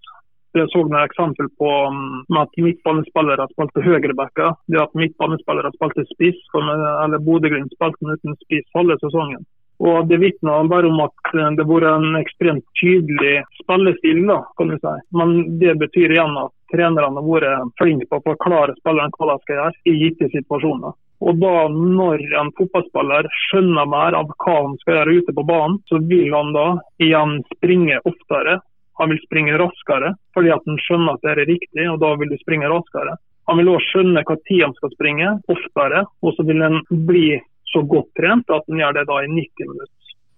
Det 0.53 0.65
så 0.71 0.81
vi 0.83 0.97
eksempel 0.97 1.49
på 1.61 1.69
um, 1.87 2.25
med 2.29 2.41
at 2.41 2.61
midtbanespillere 2.65 3.45
spilte 3.51 3.83
høyrebacker. 3.85 4.55
Det 4.71 4.81
at 4.81 4.97
midtbanespillere 4.97 5.71
spilte 5.75 6.07
spiss, 6.09 6.39
eller 6.57 7.21
Bodø-Glimt 7.21 7.75
spilte 7.75 8.15
uten 8.15 8.37
spiss 8.45 8.65
halve 8.73 8.97
sesongen. 9.03 9.45
Og 9.79 10.07
Det 10.07 10.17
vitner 10.19 10.67
bare 10.67 10.87
om 10.87 10.99
at 11.05 11.33
eh, 11.33 11.51
det 11.55 11.63
har 11.63 11.69
vært 11.69 11.91
en 11.93 12.17
ekstremt 12.19 12.65
tydelig 12.81 13.35
spillestil. 13.61 14.25
da, 14.27 14.41
kan 14.57 14.73
du 14.73 14.75
si. 14.75 14.95
Men 15.15 15.59
det 15.61 15.77
betyr 15.79 16.15
igjen 16.15 16.35
at 16.41 16.51
trenerne 16.73 17.21
har 17.21 17.29
vært 17.29 17.77
flinke 17.79 18.09
på 18.09 18.19
å 18.19 18.25
forklare 18.25 18.75
spillerne 18.81 19.15
hva 19.15 19.29
de 19.29 19.45
skal 19.45 19.55
gjøre 19.59 19.77
i 19.87 19.95
gitte 20.01 20.31
situasjoner. 20.35 20.97
Og 21.19 21.39
da 21.39 21.67
Når 21.69 22.21
en 22.41 22.51
fotballspiller 22.57 23.27
skjønner 23.45 23.87
mer 23.87 24.15
av 24.19 24.27
hva 24.35 24.55
han 24.55 24.75
skal 24.81 24.99
gjøre 24.99 25.15
ute 25.19 25.35
på 25.35 25.47
banen, 25.47 25.79
så 25.87 25.99
vil 26.11 26.33
han 26.33 26.53
da 26.55 26.67
igjen 26.99 27.39
springe 27.55 27.99
oftere 28.03 28.59
han 28.99 29.13
vil 29.13 29.21
springe 29.23 29.57
raskere 29.59 30.13
fordi 30.35 30.53
at 30.55 30.65
han 30.67 30.79
skjønner 30.85 31.15
at 31.15 31.25
det 31.25 31.31
er 31.33 31.49
riktig, 31.49 31.85
og 31.91 31.99
da 32.03 32.13
vil 32.19 32.31
du 32.31 32.37
springe 32.41 32.71
raskere. 32.71 33.15
Han 33.49 33.57
vil 33.57 33.71
også 33.73 33.93
skjønne 33.93 34.25
hva 34.27 34.35
tid 34.45 34.65
han 34.65 34.75
skal 34.77 34.91
springe, 34.93 35.29
oftere, 35.49 36.03
og 36.21 36.35
så 36.35 36.45
vil 36.45 36.61
han 36.61 36.83
bli 37.09 37.39
så 37.71 37.81
godt 37.85 38.11
trent 38.17 38.51
at 38.53 38.67
han 38.69 38.81
gjør 38.81 38.99
det 38.99 39.07
da 39.09 39.23
i 39.23 39.31
90 39.31 39.71
minutter. 39.71 39.95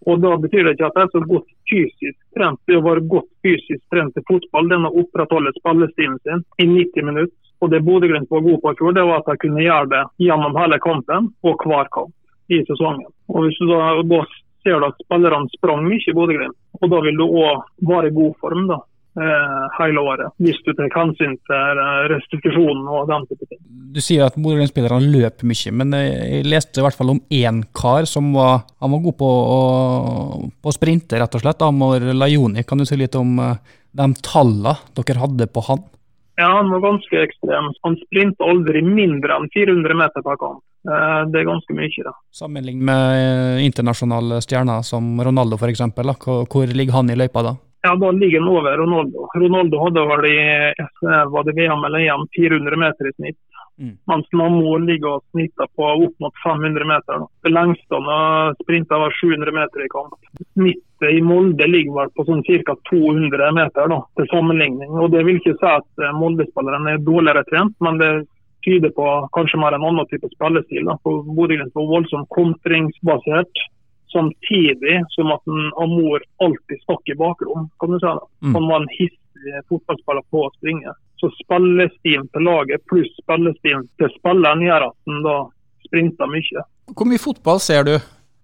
Og 0.09 0.21
Da 0.21 0.31
betyr 0.43 0.65
det 0.65 0.73
ikke 0.73 0.87
at 0.89 0.95
jeg 0.97 1.05
er 1.05 1.11
så 1.13 1.21
godt 1.29 1.49
fysisk 1.69 2.17
trent. 2.35 2.59
Det 2.67 2.77
å 2.79 2.85
være 2.85 3.03
godt 3.11 3.29
fysisk 3.45 3.83
trent 3.93 4.17
i 4.17 4.23
fotball, 4.29 4.69
den 4.71 4.87
å 4.87 4.93
opprettholde 5.03 5.53
spillestilen 5.59 6.17
sin 6.25 6.41
i 6.57 6.65
90 6.65 7.05
minutter. 7.09 7.37
Og 7.61 7.69
Det 7.69 7.83
Bodø-Glimt 7.85 8.31
var 8.33 8.41
god 8.41 8.61
på 8.61 8.71
i 8.71 8.77
fjor, 8.79 8.95
det 8.97 9.05
var 9.05 9.21
at 9.21 9.27
de 9.29 9.41
kunne 9.43 9.61
gjøre 9.61 9.91
det 9.91 10.01
gjennom 10.25 10.57
hele 10.57 10.79
kampen 10.81 11.27
og 11.45 11.65
hver 11.67 11.91
kamp 11.93 12.15
i 12.49 12.63
sesongen. 12.65 13.11
Og 13.29 13.45
Hvis 13.45 13.59
du 13.61 13.69
da, 13.69 14.01
da 14.01 14.23
ser 14.63 14.79
du 14.79 14.87
at 14.87 15.03
spillerne 15.03 15.51
sprang 15.57 15.83
mye 15.87 16.07
i 16.07 16.15
Bodø-Glimt. 16.15 16.57
Og 16.81 16.89
da 16.93 17.01
vil 17.05 17.19
du 17.19 17.27
òg 17.27 17.67
være 17.87 18.09
i 18.09 18.15
god 18.15 18.33
form 18.41 18.65
da, 18.69 18.77
eh, 19.19 19.65
hele 19.77 20.03
året, 20.11 20.33
hvis 20.41 20.59
du 20.65 20.71
tar 20.77 20.91
hensyn 20.95 21.35
til 21.49 21.81
eh, 21.83 22.01
restitusjonen 22.13 22.87
og 22.87 23.11
den 23.11 23.27
type 23.29 23.49
ting. 23.49 23.61
Du 23.91 23.99
sier 24.03 24.27
at 24.27 24.37
Bodø-Glimt-spillerne 24.39 25.11
løper 25.13 25.49
mye, 25.51 25.75
men 25.81 25.97
jeg 25.97 26.47
leste 26.47 26.81
i 26.81 26.85
hvert 26.85 26.97
fall 26.97 27.15
om 27.15 27.21
én 27.29 27.63
kar 27.75 28.07
som 28.09 28.31
var, 28.37 28.65
han 28.81 28.95
var 28.95 29.05
god 29.05 29.19
på 29.19 29.31
å, 29.57 29.61
på 30.63 30.75
sprinte, 30.75 31.19
rett 31.19 31.37
og 31.37 31.43
slett. 31.43 31.65
Amor 31.65 32.11
Lajoni, 32.15 32.65
kan 32.67 32.81
du 32.81 32.87
si 32.87 32.99
litt 32.99 33.17
om 33.19 33.37
eh, 33.43 33.57
de 33.91 34.11
tallene 34.23 34.77
dere 34.97 35.25
hadde 35.25 35.49
på 35.51 35.65
han? 35.67 35.83
Ja, 36.39 36.47
han 36.57 36.69
var 36.71 36.79
ganske 36.79 37.23
ekstrem. 37.23 37.71
Han 37.83 37.97
sprinta 38.05 38.47
aldri 38.47 38.81
mindre 38.85 39.35
enn 39.35 39.49
400 39.53 39.97
meter 39.99 40.23
per 40.25 40.39
kamp. 40.41 40.63
Eh, 40.87 41.19
det 41.31 41.41
er 41.41 41.49
ganske 41.49 41.75
mye. 41.77 42.05
da. 42.07 42.13
Sammenlignet 42.33 42.87
med 42.89 43.17
eh, 43.17 43.65
internasjonale 43.65 44.39
stjerner 44.41 44.85
som 44.87 45.11
Ronaldo 45.21 45.59
f.eks., 45.59 45.83
hvor 46.49 46.73
ligger 46.73 46.97
han 46.97 47.11
i 47.11 47.19
løypa 47.19 47.43
da? 47.45 47.55
Ja, 47.83 47.95
Da 47.97 48.11
ligger 48.13 48.39
han 48.39 48.49
over 48.49 48.77
Ronaldo. 48.77 49.27
Ronaldo 49.35 49.83
hadde 49.83 50.01
vel 50.09 50.25
i 50.29 50.41
var 51.33 51.45
det 51.47 51.55
VM 51.57 51.85
eller 51.87 52.05
EM 52.05 52.27
400 52.37 52.77
meter 52.77 53.09
i 53.09 53.13
snitt. 53.17 53.39
Mm. 53.81 53.95
Mens 54.05 54.27
Nammo 54.37 54.75
ligger 54.77 55.17
og 55.17 55.23
snitte 55.33 55.65
på 55.75 55.87
opp 56.05 56.19
mot 56.21 56.35
500 56.43 56.85
meter. 56.85 57.23
Det 57.41 57.51
lengste 57.53 57.97
han 57.97 58.57
sprinta 58.61 58.99
var 59.01 59.15
700 59.17 59.55
meter 59.55 59.85
i 59.85 59.89
kamp. 59.89 60.13
Snittet 60.53 61.15
i 61.17 61.21
Molde 61.25 61.67
ligger 61.67 61.95
vel 61.97 62.11
på 62.13 62.25
sånn 62.27 62.43
ca. 62.45 62.75
200 62.91 63.49
meter 63.57 63.89
da, 63.89 63.97
til 64.19 64.29
sammenligning. 64.33 64.93
Og 65.01 65.09
Det 65.15 65.25
vil 65.25 65.41
ikke 65.41 65.57
si 65.57 65.71
at 65.71 66.05
eh, 66.05 66.13
Molde-spillerne 66.13 66.93
er 66.93 67.05
dårligere 67.07 67.45
trent, 67.49 67.75
men 67.81 67.97
det 68.01 68.11
tyder 68.65 68.93
på 68.93 69.07
kanskje 69.33 69.59
mer 69.61 69.73
en 69.73 69.87
annen 69.89 70.09
type 70.11 70.29
spillestil. 70.35 70.85
Da. 70.85 70.97
For 71.01 71.25
Bodø-Glimt 71.25 71.73
var 71.77 71.93
voldsomt 71.95 72.29
kontringsbasert. 72.37 73.65
Samtidig 74.11 74.97
som 75.15 75.31
at 75.31 75.47
en 75.47 75.69
Amor 75.79 76.21
alltid 76.43 76.81
stakk 76.83 77.09
i 77.09 77.15
bakrom. 77.17 77.69
kan 77.79 77.93
du 77.93 77.97
si 77.97 78.05
da. 78.05 78.19
Mm. 78.43 78.55
Han 78.57 78.67
var 78.67 78.81
en 78.81 78.93
hissig 78.97 79.61
fotballspiller 79.71 80.25
på 80.29 80.43
å 80.45 80.51
springe. 80.57 80.93
Så 81.21 81.29
spillestilen 81.37 82.25
til 82.33 82.47
laget 82.47 82.81
pluss 82.89 83.11
spillestilen 83.21 83.85
til 84.01 84.09
spilleren 84.17 84.63
gjør 84.65 84.87
at 84.87 84.97
han 85.05 85.21
da 85.27 85.35
sprinter 85.85 86.31
mye. 86.31 86.65
Hvor 86.95 87.07
mye 87.07 87.21
fotball 87.21 87.61
ser 87.61 87.85
du? 87.85 87.95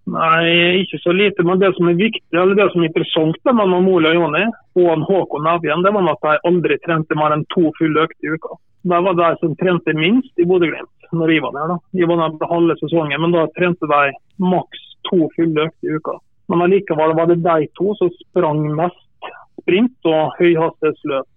Nei, 0.07 0.83
ikke 0.83 0.99
så 1.03 1.11
lite. 1.11 1.43
Men 1.43 1.59
det 1.59 1.73
som 1.75 1.89
er 1.89 1.97
viktig, 1.99 2.31
eller 2.31 2.55
det 2.55 2.69
som 2.71 2.83
er 2.83 2.91
interessant 2.91 3.49
med 3.57 3.73
Mola 3.83 4.13
Joni 4.15 4.45
og 4.79 5.03
Håkon 5.09 5.49
Evjen, 5.51 5.83
det 5.83 5.91
var 5.95 6.11
at 6.13 6.23
de 6.23 6.35
aldri 6.47 6.77
trente 6.85 7.17
mer 7.19 7.35
enn 7.35 7.43
to 7.53 7.71
fulle 7.79 8.05
økter 8.07 8.29
i 8.29 8.37
uka. 8.37 8.55
Det 8.87 9.01
var 9.03 9.17
de 9.17 9.31
som 9.41 9.57
trente 9.59 9.95
minst 9.97 10.31
i 10.39 10.45
Bodø-Glimt 10.47 11.11
når 11.17 11.31
jeg 11.33 11.43
var 11.43 11.55
der. 11.55 11.73
da. 11.73 11.77
Jeg 11.95 12.07
var 12.07 12.23
der 12.23 12.51
halve 12.51 12.75
sesongen, 12.79 13.19
men 13.21 13.35
da 13.35 13.47
trente 13.57 13.87
de 13.91 14.15
maks 14.43 14.85
to 15.09 15.27
fulle 15.35 15.67
økter 15.67 15.91
i 15.91 15.99
uka. 15.99 16.15
Men 16.47 16.63
allikevel 16.63 17.15
var 17.15 17.27
det 17.27 17.41
de 17.43 17.67
to 17.79 17.95
som 17.99 18.11
sprang 18.21 18.63
mest 18.75 19.31
sprint 19.59 20.07
og 20.07 20.35
høyhastighetsløp 20.39 21.27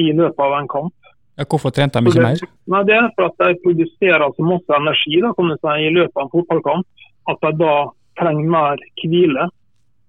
i 0.00 0.12
løpet 0.12 0.44
av 0.44 0.58
en 0.58 0.68
kamp. 0.68 0.94
Ja, 1.40 1.46
hvorfor 1.48 1.72
trente 1.72 2.00
de 2.00 2.12
ikke 2.12 2.22
mer? 2.22 2.44
Nei, 2.68 2.84
Det 2.84 2.94
er 2.94 3.08
for 3.16 3.30
at 3.30 3.40
de 3.40 3.56
produserer 3.64 4.24
altså 4.26 4.44
masse 4.44 4.76
energi 4.76 5.20
da, 5.24 5.32
si, 5.32 5.74
i 5.86 5.94
løpet 5.96 6.16
av 6.16 6.26
en 6.26 6.34
fotballkamp. 6.36 6.86
At 7.32 7.40
de 7.40 7.52
da 7.62 7.74
trenger 8.20 8.50
mer 8.52 8.82
hvile. 9.00 9.48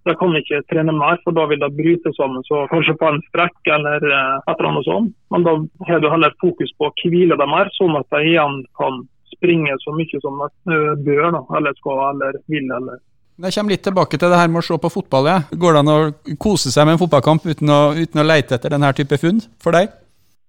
De 0.03 0.15
kan 0.19 0.35
ikke 0.35 0.59
trene 0.67 0.91
mer, 0.91 1.21
for 1.23 1.35
da 1.35 1.45
vil 1.47 1.61
de 1.61 1.69
bryte 1.71 2.11
sammen. 2.17 2.43
så 2.43 2.65
Kanskje 2.71 2.97
på 2.99 3.07
en 3.07 3.21
strekk 3.29 3.71
eller 3.77 4.03
eh, 4.03 4.35
et 4.43 4.57
eller 4.57 4.69
annet 4.73 4.89
sånt. 4.89 5.15
Men 5.31 5.47
da 5.47 5.55
har 5.87 6.03
du 6.03 6.09
heller 6.11 6.35
fokus 6.43 6.73
på 6.77 6.89
å 6.89 6.95
hvile 6.99 7.39
dem 7.39 7.53
mer, 7.55 7.71
sånn 7.77 7.95
at 7.95 8.09
de 8.11 8.33
igjen 8.33 8.59
kan 8.79 9.05
springe 9.31 9.77
så 9.79 9.95
mye 9.95 10.19
som 10.25 10.43
de 10.43 10.75
eh, 10.75 10.93
bør, 11.07 11.29
da, 11.37 11.43
eller 11.57 11.79
skal 11.79 12.03
eller 12.09 12.39
vil. 12.51 12.67
eller 12.67 12.99
jeg 13.41 13.55
kommer 13.55 13.73
litt 13.73 13.83
tilbake 13.85 14.19
til 14.19 14.29
det 14.29 14.37
her 14.37 14.51
med 14.51 14.61
å 14.61 14.65
se 14.67 14.77
på 14.77 14.91
fotball. 14.93 15.29
Ja. 15.31 15.39
Går 15.49 15.73
det 15.73 15.81
an 15.81 15.93
å 15.93 16.35
kose 16.41 16.73
seg 16.73 16.85
med 16.85 16.97
en 16.97 17.01
fotballkamp 17.01 17.47
uten 17.49 17.71
å, 17.73 17.81
uten 17.97 18.21
å 18.21 18.27
leite 18.27 18.59
etter 18.59 18.75
denne 18.75 18.91
type 18.93 19.17
funn 19.21 19.41
for 19.63 19.75
deg? 19.75 19.89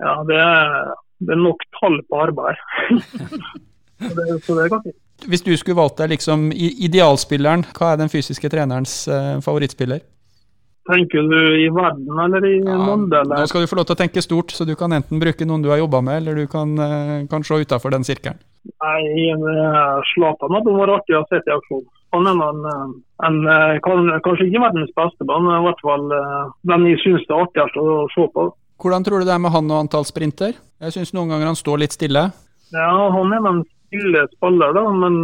Ja, 0.03 0.19
det 0.29 0.37
er, 0.37 0.93
det 1.25 1.33
er 1.37 1.41
nok 1.41 1.65
tall 1.79 2.01
på 2.11 2.21
arbeid. 2.27 2.61
det, 4.05 4.27
så 4.45 4.59
det 4.59 4.67
er 4.67 4.75
godt. 4.75 4.91
Hvis 5.31 5.45
du 5.47 5.55
skulle 5.57 5.79
valgt 5.79 6.03
deg 6.03 6.13
liksom 6.13 6.51
idealspilleren, 6.53 7.65
hva 7.73 7.95
er 7.95 8.03
den 8.03 8.13
fysiske 8.13 8.51
trenerens 8.53 9.05
uh, 9.09 9.39
favorittspiller? 9.45 10.03
Tenker 10.85 11.25
du 11.25 11.39
i 11.63 11.71
verden 11.73 12.19
eller 12.27 12.45
i 12.45 12.59
ja, 12.59 12.75
Molde? 12.77 13.23
Nå 13.31 13.47
skal 13.49 13.65
du 13.65 13.71
få 13.71 13.79
lov 13.79 13.87
til 13.89 13.97
å 13.97 14.01
tenke 14.03 14.21
stort, 14.21 14.53
så 14.53 14.67
du 14.69 14.75
kan 14.77 14.93
enten 14.93 15.23
bruke 15.23 15.47
noen 15.49 15.65
du 15.65 15.71
har 15.73 15.81
jobba 15.81 16.03
med, 16.05 16.21
eller 16.21 16.43
du 16.43 16.51
kan, 16.51 16.75
uh, 16.77 17.23
kan 17.31 17.47
se 17.47 17.63
utafor 17.63 17.95
den 17.95 18.05
sirkelen. 18.05 18.43
Nei, 18.85 19.33
Zlatan 20.13 20.53
hadde 20.59 20.77
vært 20.77 20.99
artig 20.99 21.17
å 21.17 21.25
se 21.31 21.41
i 21.41 21.55
aksjon 21.55 21.87
han 22.15 22.29
er 22.31 22.43
en, 22.49 22.65
en, 23.29 24.11
kanskje 24.25 24.49
ikke 24.49 24.63
verdens 24.65 24.93
beste, 24.97 25.27
men 25.29 25.51
i 25.51 25.63
hvert 25.67 25.85
fall 25.85 26.15
eh, 26.17 26.53
den 26.71 26.89
jeg 26.91 27.01
syns 27.03 27.27
det 27.29 27.35
er 27.35 27.47
artigst 27.47 27.81
å 27.81 28.05
se 28.15 28.27
på. 28.35 28.49
Hvordan 28.83 29.07
tror 29.07 29.23
du 29.23 29.29
det 29.29 29.35
er 29.35 29.43
med 29.43 29.55
han 29.55 29.71
og 29.71 29.85
antall 29.85 30.07
sprinter? 30.09 30.57
Jeg 30.83 30.97
syns 30.97 31.15
noen 31.17 31.33
ganger 31.33 31.53
han 31.53 31.59
står 31.59 31.85
litt 31.85 31.97
stille. 31.97 32.29
Ja, 32.75 32.93
han 33.15 33.35
er 33.35 33.49
en 33.51 33.65
stille 33.87 34.25
spiller, 34.35 34.75
da, 34.77 34.85
men 35.05 35.21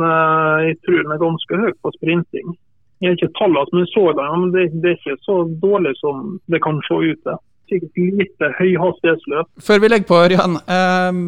jeg 0.69 0.79
tror 0.85 1.01
han 1.03 1.15
er 1.17 1.23
ganske 1.25 1.63
høy 1.65 1.73
på 1.83 1.93
sprinting. 1.99 2.53
Jeg 3.01 3.09
har 3.09 3.17
ikke 3.17 3.39
tallene 3.39 3.69
som 3.71 3.81
jeg 3.81 3.91
så 3.95 4.03
det, 4.13 4.27
men 4.37 4.51
det, 4.55 4.65
det, 4.83 4.91
er 4.93 4.99
ikke 5.01 5.25
så 5.25 5.37
dårlig 5.63 5.95
som 5.99 6.35
det 6.53 6.61
kan 6.63 6.83
se 6.87 6.99
ut 7.01 7.23
til 7.25 7.39
sikkert 7.71 8.01
lite 8.21 8.51
høyhastighetsløp. 8.59 9.49
Før 9.65 9.83
vi 9.83 9.91
legger 9.91 10.09
på, 10.09 10.19
Ørjan. 10.27 10.59
Eh, 10.77 11.21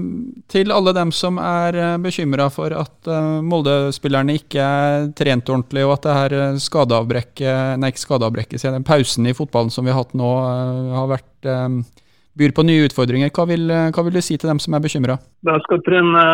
til 0.53 0.75
alle 0.75 0.95
dem 0.97 1.13
som 1.15 1.39
er 1.43 1.79
eh, 1.79 1.97
bekymra 2.03 2.49
for 2.53 2.75
at 2.77 3.11
eh, 3.11 3.41
Molde-spillerne 3.47 4.37
ikke 4.41 4.67
er 4.67 5.09
trent 5.19 5.51
ordentlig, 5.53 5.87
og 5.87 5.97
at 5.97 6.07
det 6.07 6.19
her 6.19 6.37
eh, 6.39 6.61
skadeavbrekket, 6.63 7.81
nei 7.81 7.93
ikke 7.93 8.05
skadeavbrekket, 8.07 8.67
den 8.73 8.87
pausen 8.89 9.29
i 9.29 9.37
fotballen 9.37 9.73
som 9.75 9.87
vi 9.87 9.95
har 9.95 10.03
hatt 10.03 10.17
nå, 10.19 10.33
eh, 10.49 10.97
har 10.97 11.13
vært 11.13 11.51
eh, 11.51 11.79
byr 12.41 12.57
på 12.57 12.67
nye 12.69 12.89
utfordringer. 12.89 13.33
Hva 13.35 13.47
vil, 13.51 13.69
hva 13.69 14.07
vil, 14.07 14.19
du 14.19 14.25
si 14.25 14.39
til 14.41 14.51
dem 14.51 14.61
som 14.63 14.77
er 14.77 14.85
bekymra? 14.85 15.19
De 15.47 15.57
skal 15.67 15.83
trene 15.87 16.27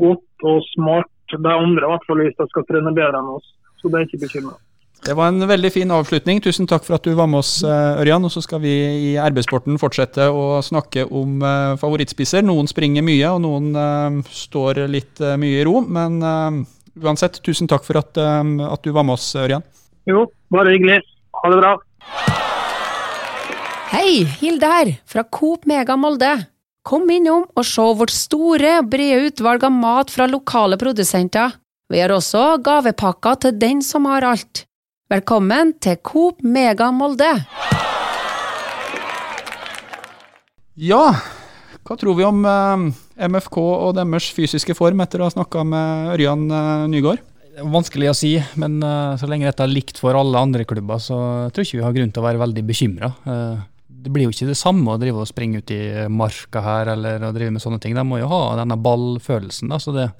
godt 0.00 0.48
og 0.50 0.62
smart. 0.74 1.10
De 1.30 1.50
andre 1.50 1.86
i 1.86 1.90
hvert 1.90 2.04
fall 2.06 2.20
hvis 2.20 2.36
de 2.36 2.46
skal 2.50 2.66
trene 2.68 2.92
bedre 2.94 3.18
enn 3.18 3.32
oss. 3.32 3.46
Så 3.80 3.90
det 3.90 4.00
er 4.00 4.08
ikke 4.08 4.26
bekymra. 4.26 4.58
Det 5.04 5.12
var 5.12 5.28
en 5.28 5.44
veldig 5.44 5.70
fin 5.72 5.90
avslutning. 5.92 6.38
Tusen 6.40 6.68
takk 6.68 6.84
for 6.86 6.96
at 6.96 7.04
du 7.04 7.12
var 7.16 7.28
med 7.28 7.42
oss, 7.42 7.58
eh, 7.64 8.00
Ørjan. 8.00 8.24
Og 8.24 8.32
så 8.32 8.40
skal 8.44 8.62
vi 8.62 8.72
i 8.72 9.10
RB-sporten 9.20 9.76
fortsette 9.80 10.30
å 10.32 10.62
snakke 10.64 11.04
om 11.10 11.42
uh, 11.44 11.76
favorittspisser. 11.80 12.44
Noen 12.46 12.70
springer 12.70 13.04
mye, 13.04 13.28
og 13.28 13.42
noen 13.44 13.74
uh, 13.76 14.22
står 14.32 14.86
litt 14.88 15.20
uh, 15.20 15.34
mye 15.40 15.60
i 15.60 15.66
ro. 15.68 15.82
Men 15.84 16.22
uansett, 16.94 17.42
tusen 17.44 17.68
takk 17.68 17.84
for 17.84 18.00
at, 18.00 18.16
at, 18.16 18.80
du 18.84 18.94
var 18.94 19.04
med 19.04 19.18
oss, 19.18 19.26
Ørjan. 19.36 19.64
Jo, 20.08 20.28
bare 20.54 20.72
hyggelig. 20.72 21.02
Ha 21.42 21.52
det 21.52 21.60
bra. 21.60 21.74
Hei, 23.92 24.24
Hilde 24.40 24.70
her, 24.70 24.96
fra 25.10 25.24
Coop 25.28 25.68
Mega 25.68 25.98
Molde. 26.00 26.32
Kom 26.84 27.08
innom 27.12 27.46
og 27.56 27.64
se 27.64 27.84
vårt 27.96 28.12
store, 28.12 28.78
brede 28.88 29.30
utvalg 29.30 29.64
av 29.64 29.72
mat 29.72 30.12
fra 30.12 30.26
lokale 30.28 30.76
produsenter. 30.80 31.58
Vi 31.92 32.00
har 32.00 32.12
også 32.12 32.54
gavepakker 32.64 33.38
til 33.44 33.58
den 33.60 33.84
som 33.84 34.08
har 34.08 34.24
alt. 34.26 34.64
Velkommen 35.14 35.68
til 35.78 35.94
Coop 36.02 36.40
Mega 36.42 36.88
Molde! 36.90 37.28
Ja, 40.74 41.02
hva 41.86 41.96
tror 42.00 42.16
vi 42.18 42.24
om 42.26 42.40
eh, 42.42 42.86
MFK 43.28 43.58
og 43.60 43.92
deres 43.94 44.26
fysiske 44.34 44.74
form 44.74 45.04
etter 45.04 45.22
å 45.22 45.28
ha 45.28 45.34
snakka 45.36 45.62
med 45.70 46.16
Ørjan 46.16 46.42
uh, 46.50 46.88
Nygaard? 46.90 47.22
Vanskelig 47.76 48.10
å 48.10 48.16
si, 48.18 48.32
men 48.58 48.80
uh, 48.82 49.14
så 49.20 49.30
lenge 49.30 49.46
dette 49.46 49.62
er 49.62 49.70
likt 49.76 50.02
for 50.02 50.18
alle 50.18 50.40
andre 50.48 50.66
klubber, 50.66 50.98
så 50.98 51.20
tror 51.52 51.62
jeg 51.62 51.70
ikke 51.70 51.82
vi 51.84 51.86
har 51.86 51.96
grunn 52.00 52.14
til 52.16 52.24
å 52.24 52.26
være 52.26 52.42
veldig 52.42 52.66
bekymra. 52.72 53.14
det 53.86 54.10
blir 54.10 54.26
jo 54.26 54.34
ikke 54.34 54.50
det 54.50 54.58
samme 54.58 54.96
å 54.96 54.98
drive 54.98 55.22
og 55.22 55.30
springe 55.30 55.62
ut 55.62 55.76
i 55.76 56.08
marka 56.10 56.64
her 56.64 56.96
eller 56.96 57.28
å 57.28 57.34
drive 57.36 57.54
med 57.54 57.62
sånne 57.62 57.78
ting. 57.78 57.94
De 57.94 58.02
må 58.02 58.18
jo 58.18 58.32
ha 58.34 58.56
denne 58.64 58.82
ballfølelsen. 58.82 59.70
Da, 59.70 59.78
så 59.78 59.94
det, 59.94 60.10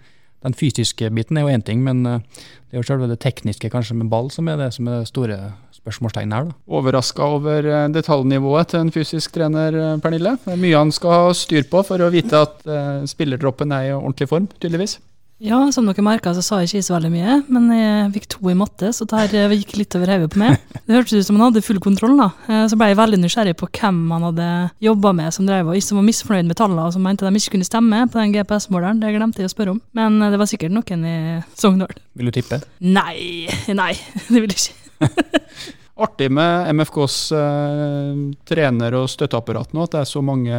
den 0.44 0.56
fysiske 0.56 1.08
biten 1.14 1.38
er 1.38 1.46
jo 1.46 1.54
én 1.54 1.64
ting, 1.64 1.82
men 1.84 2.04
eh, 2.06 2.20
det 2.68 2.76
er 2.76 2.82
jo 2.82 2.88
selve 2.88 3.08
det 3.10 3.20
tekniske 3.24 3.70
kanskje 3.72 3.96
med 3.98 4.10
ball 4.12 4.30
som 4.32 4.48
er 4.50 4.60
det 4.60 4.70
som 4.76 4.88
er 4.88 5.00
det 5.02 5.10
store 5.10 5.38
spørsmålstegnet 5.74 6.36
her. 6.36 6.52
Overraska 6.68 7.30
over 7.38 7.70
eh, 7.70 7.88
detaljnivået 7.94 8.72
til 8.72 8.84
en 8.84 8.92
fysisk 8.94 9.34
trener, 9.36 9.80
eh, 9.80 9.96
Pernille. 10.04 10.36
Det 10.44 10.54
er 10.54 10.60
mye 10.60 10.84
han 10.84 10.92
skal 10.94 11.16
ha 11.16 11.34
styr 11.36 11.66
på 11.70 11.82
for 11.88 12.04
å 12.04 12.12
vite 12.14 12.44
at 12.44 12.62
spillertroppen 13.10 13.72
er 13.74 13.90
i 13.90 13.96
ordentlig 13.96 14.30
form, 14.30 14.48
tydeligvis. 14.60 14.98
Ja, 15.42 15.58
som 15.74 15.88
dere 15.88 16.02
merka 16.06 16.30
så 16.36 16.42
sa 16.44 16.60
jeg 16.62 16.70
ikke 16.70 16.86
så 16.86 16.94
veldig 16.94 17.10
mye, 17.10 17.38
men 17.52 17.66
jeg 17.74 18.12
fikk 18.14 18.28
to 18.36 18.50
i 18.52 18.54
matte, 18.56 18.92
så 18.94 19.06
det 19.10 19.18
her 19.34 19.54
gikk 19.56 19.74
litt 19.80 19.96
over 19.98 20.12
hodet 20.12 20.30
på 20.30 20.40
meg. 20.40 20.60
Det 20.84 20.94
hørtes 20.94 21.16
ut 21.16 21.26
som 21.26 21.38
han 21.38 21.48
hadde 21.48 21.62
full 21.64 21.80
kontroll, 21.82 22.14
da. 22.20 22.28
Eh, 22.46 22.64
så 22.70 22.76
ble 22.78 22.90
jeg 22.90 22.98
veldig 23.00 23.18
nysgjerrig 23.22 23.54
på 23.58 23.68
hvem 23.80 24.02
han 24.14 24.26
hadde 24.28 24.48
jobba 24.84 25.14
med 25.16 25.34
som 25.34 25.48
drev 25.48 25.70
og 25.72 25.80
som 25.82 25.98
var 25.98 26.06
misfornøyd 26.06 26.50
med 26.50 26.58
tallene, 26.60 26.86
og 26.86 26.94
som 26.94 27.06
mente 27.06 27.26
de 27.26 27.40
ikke 27.40 27.56
kunne 27.56 27.68
stemme 27.68 28.02
på 28.06 28.20
den 28.20 28.34
GPS-måleren. 28.36 29.00
Det 29.02 29.14
glemte 29.16 29.42
jeg 29.42 29.50
å 29.50 29.54
spørre 29.54 29.74
om, 29.74 29.80
men 29.96 30.20
eh, 30.20 30.34
det 30.34 30.40
var 30.42 30.50
sikkert 30.50 30.76
noen 30.76 31.06
i 31.08 31.16
Sogndal. 31.58 31.96
Vil 32.14 32.30
du 32.30 32.36
tippe? 32.36 32.60
Nei, 32.84 33.48
nei, 33.80 33.94
det 34.30 34.36
vil 34.44 34.52
jeg 34.54 34.68
ikke. 34.68 35.80
Artig 35.94 36.26
med 36.34 36.74
MFKs 36.74 37.16
eh, 37.38 38.22
trener- 38.50 38.96
og 38.98 39.06
støtteapparat 39.12 39.70
nå, 39.76 39.84
at 39.86 39.92
det 39.94 40.00
er 40.00 40.08
så 40.10 40.22
mange 40.26 40.56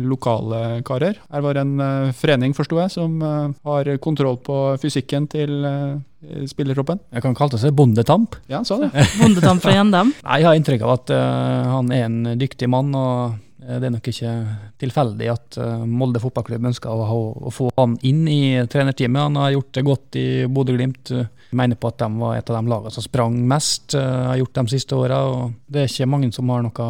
lokale 0.00 0.80
karer. 0.88 1.18
Her 1.28 1.44
var 1.44 1.60
en 1.60 1.74
eh, 1.84 2.12
forening, 2.16 2.54
forsto 2.56 2.78
jeg, 2.80 2.94
som 2.96 3.18
eh, 3.20 3.50
har 3.68 3.90
kontroll 4.00 4.38
på 4.40 4.56
fysikken 4.80 5.28
til 5.28 5.60
eh, 5.68 6.46
spillertroppen. 6.48 7.02
Jeg 7.12 7.24
kan 7.26 7.36
kalle 7.36 7.52
det 7.52 7.60
seg 7.66 7.76
bondetamp. 7.76 8.38
Ja, 8.48 8.62
sa 8.64 8.80
det. 8.80 8.88
bondetamp 9.20 9.60
fra 9.62 9.74
Gjendem? 9.78 10.14
Nei, 10.24 10.40
jeg 10.40 10.48
har 10.48 10.62
inntrykk 10.62 10.86
av 10.86 10.94
at 10.96 11.12
uh, 11.12 11.68
han 11.76 11.92
er 11.92 12.06
en 12.08 12.18
dyktig 12.40 12.70
mann. 12.72 12.88
og 12.96 13.36
eh, 13.36 13.36
det 13.68 13.84
er 13.84 13.92
nok 13.92 14.06
ikke 14.08 14.30
tilfeldig 14.80 15.26
at 15.28 15.58
Molde 15.84 16.22
fotballklubb 16.22 16.70
ønsker 16.70 16.88
å, 16.88 17.02
ha, 17.04 17.16
å, 17.48 17.50
få 17.52 17.66
han 17.76 17.98
inn 18.08 18.22
i 18.32 18.40
trenerteamet. 18.64 19.26
Han 19.26 19.36
har 19.42 19.52
gjort 19.52 19.72
det 19.76 19.84
godt 19.84 20.16
i 20.16 20.28
Bodø-Glimt. 20.48 21.12
Jeg 21.12 21.58
mener 21.60 21.76
på 21.76 21.90
at 21.90 21.98
de 22.00 22.08
var 22.16 22.38
et 22.38 22.48
av 22.48 22.56
de 22.56 22.72
lagene 22.72 22.94
som 22.94 23.04
sprang 23.04 23.36
mest, 23.50 23.92
har 23.98 24.40
gjort 24.40 24.56
de 24.56 24.64
siste 24.72 24.96
åra. 24.96 25.20
Det 25.68 25.84
er 25.84 25.92
ikke 25.92 26.08
mange 26.08 26.32
som 26.32 26.48
har 26.54 26.64
noe 26.64 26.88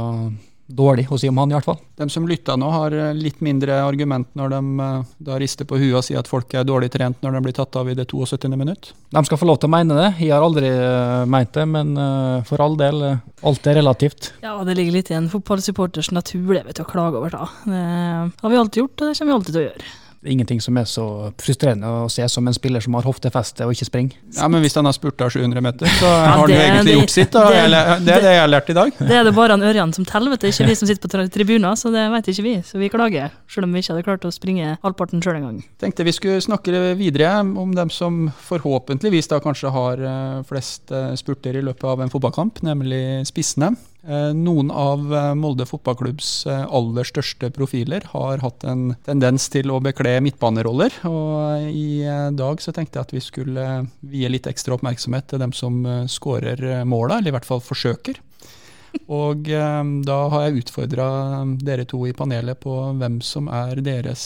dårlig 0.68 1.06
å 1.10 1.18
si 1.18 1.28
om 1.30 1.38
han, 1.40 1.50
i 1.50 1.56
hvert 1.56 1.66
fall. 1.66 1.78
De 1.96 2.06
som 2.12 2.26
lytter 2.28 2.58
nå, 2.60 2.68
har 2.72 2.94
eh, 2.94 3.14
litt 3.16 3.40
mindre 3.44 3.80
argument 3.80 4.28
når 4.38 4.52
de 4.52 4.60
eh, 4.84 5.12
da 5.30 5.38
rister 5.40 5.68
på 5.68 5.78
huet 5.80 5.96
og 5.96 6.04
sier 6.04 6.20
at 6.20 6.28
folk 6.28 6.52
er 6.54 6.66
dårlig 6.68 6.90
trent 6.92 7.22
når 7.24 7.38
de 7.38 7.42
blir 7.46 7.56
tatt 7.56 7.78
av 7.80 7.88
i 7.88 7.96
det 7.96 8.04
72. 8.10 8.50
minutt. 8.52 8.92
De 9.14 9.22
skal 9.24 9.40
få 9.40 9.48
lov 9.48 9.60
til 9.62 9.70
å 9.70 9.74
mene 9.74 9.96
det. 9.96 10.10
Jeg 10.20 10.34
har 10.34 10.44
aldri 10.44 10.68
uh, 10.68 11.24
ment 11.30 11.54
det, 11.56 11.64
men 11.70 11.94
uh, 11.96 12.44
for 12.48 12.60
all 12.60 12.76
del, 12.80 13.00
uh, 13.00 13.46
alt 13.48 13.70
er 13.70 13.78
relativt. 13.80 14.32
Ja, 14.44 14.58
det 14.68 14.76
ligger 14.76 14.98
litt 14.98 15.12
i 15.12 15.16
en 15.16 15.30
fotballsupporters 15.32 16.12
natur 16.12 16.52
det 16.52 16.66
vet 16.66 16.76
du, 16.76 16.84
å 16.84 16.90
klage 16.90 17.16
over. 17.20 17.32
da. 17.32 17.48
Det 17.64 18.44
har 18.44 18.52
vi 18.52 18.60
alltid 18.60 18.84
gjort, 18.84 19.00
og 19.00 19.08
det 19.08 19.16
kommer 19.16 19.32
vi 19.32 19.38
alltid 19.38 19.54
til 19.54 19.62
å 19.62 19.66
gjøre. 19.70 19.90
Det 20.18 20.32
er 20.32 20.34
ingenting 20.34 20.58
som 20.58 20.74
er 20.80 20.86
så 20.90 21.04
frustrerende 21.38 21.86
å 21.86 22.06
se 22.10 22.24
som 22.26 22.46
en 22.50 22.54
spiller 22.56 22.82
som 22.82 22.96
har 22.98 23.06
hoftefeste 23.06 23.62
og 23.62 23.74
ikke 23.74 23.86
springer. 23.86 24.16
Ja, 24.34 24.48
Men 24.50 24.64
hvis 24.64 24.74
han 24.74 24.88
har 24.88 24.96
spurta 24.96 25.28
700 25.30 25.62
meter, 25.62 25.86
så 26.00 26.08
ja, 26.10 26.16
har 26.26 26.40
han 26.40 26.50
jo 26.50 26.56
egentlig 26.58 26.90
det, 26.90 26.96
gjort 26.96 27.14
sitt. 27.14 27.30
Da. 27.36 27.44
Det, 27.46 27.60
det, 27.70 27.82
det, 28.02 28.14
er 28.16 28.24
det 28.24 28.32
jeg 28.34 28.40
har 28.42 28.50
lært 28.50 28.72
i 28.72 28.76
dag. 28.80 28.90
Det 28.98 29.18
er 29.20 29.28
det 29.28 29.34
bare 29.36 29.54
han 29.54 29.62
Ørjan 29.68 29.94
som 29.94 30.08
teller, 30.08 30.34
vet 30.34 30.42
du. 30.42 30.48
Ikke 30.50 30.66
vi 30.66 30.76
som 30.80 30.90
sitter 30.90 31.06
på 31.06 31.28
tribuner, 31.36 31.78
så 31.78 31.92
det 31.94 32.08
vet 32.16 32.30
ikke 32.32 32.46
vi. 32.48 32.54
Så 32.66 32.82
vi 32.82 32.90
klager, 32.90 33.30
selv 33.46 33.68
om 33.68 33.76
vi 33.76 33.84
ikke 33.84 33.94
hadde 33.94 34.06
klart 34.08 34.26
å 34.26 34.32
springe 34.34 34.74
halvparten 34.82 35.22
sjøl 35.22 35.38
engang. 35.38 35.60
Tenkte 35.78 36.06
vi 36.08 36.16
skulle 36.16 36.42
snakke 36.42 36.82
videre 36.98 37.36
om 37.38 37.76
dem 37.78 37.92
som 37.94 38.26
forhåpentligvis 38.48 39.30
da 39.30 39.38
kanskje 39.44 39.70
har 39.74 40.02
eh, 40.02 40.40
flest 40.50 40.90
eh, 40.90 41.12
spurter 41.20 41.60
i 41.60 41.62
løpet 41.62 41.86
av 41.94 42.02
en 42.02 42.10
fotballkamp, 42.10 42.58
nemlig 42.66 43.22
spissene. 43.30 43.76
Eh, 44.08 44.30
noen 44.32 44.70
av 44.72 45.02
eh, 45.12 45.34
Molde 45.36 45.66
fotballklubbs 45.68 46.46
eh, 46.48 46.62
aller 46.72 47.04
største 47.04 47.50
profiler 47.52 48.06
har 48.14 48.40
hatt 48.40 48.64
en 48.64 48.94
tendens 49.04 49.50
til 49.52 49.68
å 49.68 49.82
bekle 49.84 50.14
midtbaneroller. 50.24 50.96
Og 51.10 51.66
i 51.68 52.06
dag 52.38 52.64
så 52.64 52.72
tenkte 52.72 52.96
jeg 52.96 53.08
at 53.08 53.12
vi 53.12 53.22
skulle 53.24 53.66
vie 54.08 54.30
litt 54.32 54.48
ekstra 54.48 54.78
oppmerksomhet 54.78 55.28
til 55.28 55.42
dem 55.44 55.52
som 55.52 55.84
skårer 56.08 56.86
måla, 56.88 57.18
eller 57.18 57.34
i 57.34 57.36
hvert 57.36 57.48
fall 57.48 57.60
forsøker. 57.60 58.22
Og 59.12 59.44
da 59.44 60.16
har 60.32 60.46
jeg 60.46 60.62
utfordra 60.62 61.08
dere 61.60 61.84
to 61.88 62.00
i 62.08 62.14
panelet 62.16 62.56
på 62.62 62.72
hvem 62.96 63.20
som 63.24 63.50
er 63.52 63.82
deres 63.84 64.24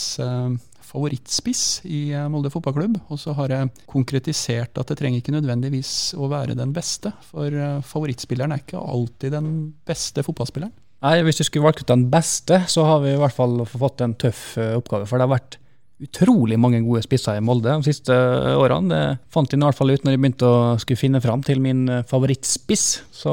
favorittspiss 0.92 1.82
i 1.88 2.02
eh, 2.12 2.28
Molde 2.30 2.52
fotballklubb. 2.52 2.98
Og 3.12 3.20
så 3.20 3.34
har 3.38 3.54
jeg 3.54 3.72
konkretisert 3.90 4.78
at 4.78 4.92
det 4.92 4.98
trenger 5.00 5.22
ikke 5.22 5.34
nødvendigvis 5.36 6.12
å 6.18 6.28
være 6.32 6.58
den 6.58 6.74
beste. 6.76 7.14
For 7.30 7.48
eh, 7.48 7.80
favorittspilleren 7.88 8.54
er 8.54 8.62
ikke 8.64 8.82
alltid 8.82 9.34
den 9.36 9.50
beste 9.88 10.24
fotballspilleren. 10.26 10.74
Nei, 11.02 11.16
Hvis 11.26 11.40
du 11.40 11.46
skulle 11.48 11.66
valgt 11.66 11.82
ut 11.82 11.90
den 11.90 12.06
beste, 12.12 12.60
så 12.70 12.84
har 12.86 13.02
vi 13.02 13.16
i 13.16 13.18
hvert 13.18 13.34
fall 13.34 13.64
fått 13.66 14.04
en 14.04 14.14
tøff 14.14 14.52
eh, 14.60 14.76
oppgave. 14.78 15.08
For 15.10 15.18
det 15.18 15.26
har 15.26 15.34
vært 15.34 15.58
utrolig 16.02 16.58
mange 16.60 16.80
gode 16.84 17.02
spisser 17.04 17.38
i 17.38 17.44
Molde 17.44 17.72
de 17.72 17.86
siste 17.86 18.12
årene. 18.58 18.90
Det 18.92 19.32
fant 19.32 19.48
de 19.50 19.58
i 19.58 19.62
hvert 19.62 19.78
fall 19.78 19.92
ut 19.94 20.04
når 20.04 20.16
de 20.16 20.20
begynte 20.22 20.48
å 20.48 20.76
skulle 20.82 21.00
finne 21.00 21.22
fram 21.22 21.44
til 21.46 21.62
min 21.62 21.84
favorittspiss. 22.10 22.86
Så 23.14 23.32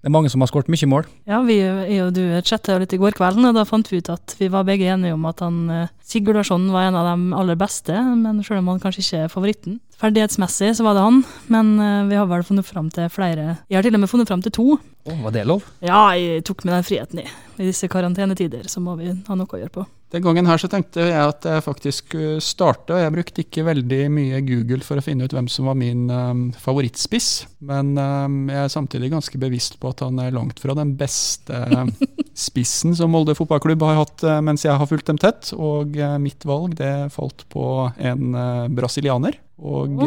det 0.00 0.08
er 0.08 0.14
mange 0.14 0.32
som 0.32 0.42
har 0.42 0.50
skåret 0.50 0.70
mye 0.72 0.88
mål. 0.90 1.08
Ja, 1.28 1.42
vi 1.44 1.58
jeg 1.60 2.00
og 2.06 2.14
du 2.16 2.22
chatta 2.46 2.74
jo 2.74 2.82
litt 2.82 2.94
i 2.96 3.00
går 3.00 3.16
kvelden, 3.18 3.48
og 3.48 3.56
da 3.58 3.66
fant 3.68 3.90
vi 3.92 4.00
ut 4.00 4.10
at 4.12 4.36
vi 4.40 4.48
var 4.52 4.66
begge 4.68 4.88
enige 4.88 5.16
om 5.16 5.26
at 5.28 5.44
han 5.44 5.88
Sigurd 6.08 6.38
Larsson 6.38 6.70
var 6.72 6.88
en 6.88 6.96
av 6.96 7.04
de 7.10 7.36
aller 7.36 7.58
beste, 7.60 7.92
men 7.92 8.40
selv 8.46 8.62
om 8.62 8.70
han 8.72 8.80
kanskje 8.80 9.04
ikke 9.04 9.24
er 9.26 9.32
favoritten. 9.32 9.76
Ferdighetsmessig 10.00 10.70
så 10.78 10.86
var 10.86 10.96
det 10.96 11.02
han, 11.04 11.20
men 11.52 11.74
vi 12.08 12.16
har 12.16 12.28
vel 12.30 12.46
funnet 12.46 12.64
fram 12.64 12.88
til 12.94 13.10
flere. 13.12 13.58
Jeg 13.68 13.76
har 13.80 13.84
til 13.84 13.98
og 13.98 14.04
med 14.04 14.08
funnet 14.08 14.30
fram 14.30 14.44
til 14.44 14.54
to. 14.54 14.66
Oh, 15.08 15.20
var 15.26 15.34
det 15.34 15.44
lov? 15.50 15.66
Ja, 15.84 16.06
jeg 16.16 16.46
tok 16.48 16.64
med 16.64 16.78
den 16.78 16.86
friheten 16.86 17.20
i. 17.24 17.28
I 17.58 17.68
disse 17.68 17.90
karantenetider 17.90 18.68
så 18.70 18.80
må 18.80 18.96
vi 18.96 19.10
ha 19.12 19.36
noe 19.36 19.50
å 19.50 19.60
gjøre 19.60 19.74
på. 19.74 19.84
Den 20.08 20.24
gangen 20.24 20.46
her 20.48 20.56
så 20.56 20.70
tenkte 20.72 21.04
jeg 21.04 21.20
at 21.20 21.44
jeg 21.44 21.64
faktisk 21.66 22.06
skulle 22.08 22.40
starte, 22.40 22.96
jeg 22.96 23.12
brukte 23.12 23.42
ikke 23.42 23.66
veldig 23.66 23.98
mye 24.14 24.40
Google 24.46 24.80
for 24.86 24.96
å 24.96 25.04
finne 25.04 25.28
ut 25.28 25.34
hvem 25.36 25.50
som 25.52 25.68
var 25.68 25.76
min 25.76 26.06
um, 26.08 26.46
favorittspiss, 26.56 27.28
men 27.68 27.92
um, 28.00 28.38
jeg 28.48 28.62
er 28.62 28.72
samtidig 28.72 29.12
ganske 29.12 29.40
bevisst 29.42 29.76
på 29.82 29.92
at 29.92 30.00
han 30.06 30.16
er 30.24 30.32
langt 30.32 30.62
fra 30.64 30.72
den 30.78 30.94
beste 30.96 31.60
spissen 32.48 32.96
som 32.96 33.12
Molde 33.12 33.36
fotballklubb 33.36 33.84
har 33.84 34.00
hatt 34.00 34.24
uh, 34.24 34.38
mens 34.40 34.64
jeg 34.64 34.80
har 34.80 34.88
fulgt 34.88 35.12
dem 35.12 35.20
tett, 35.20 35.52
og 35.52 35.92
uh, 36.00 36.16
mitt 36.22 36.48
valg 36.48 36.78
det 36.80 36.94
falt 37.12 37.44
på 37.52 37.68
en 38.00 38.32
uh, 38.32 38.64
brasilianer. 38.72 39.36
Og 39.60 40.06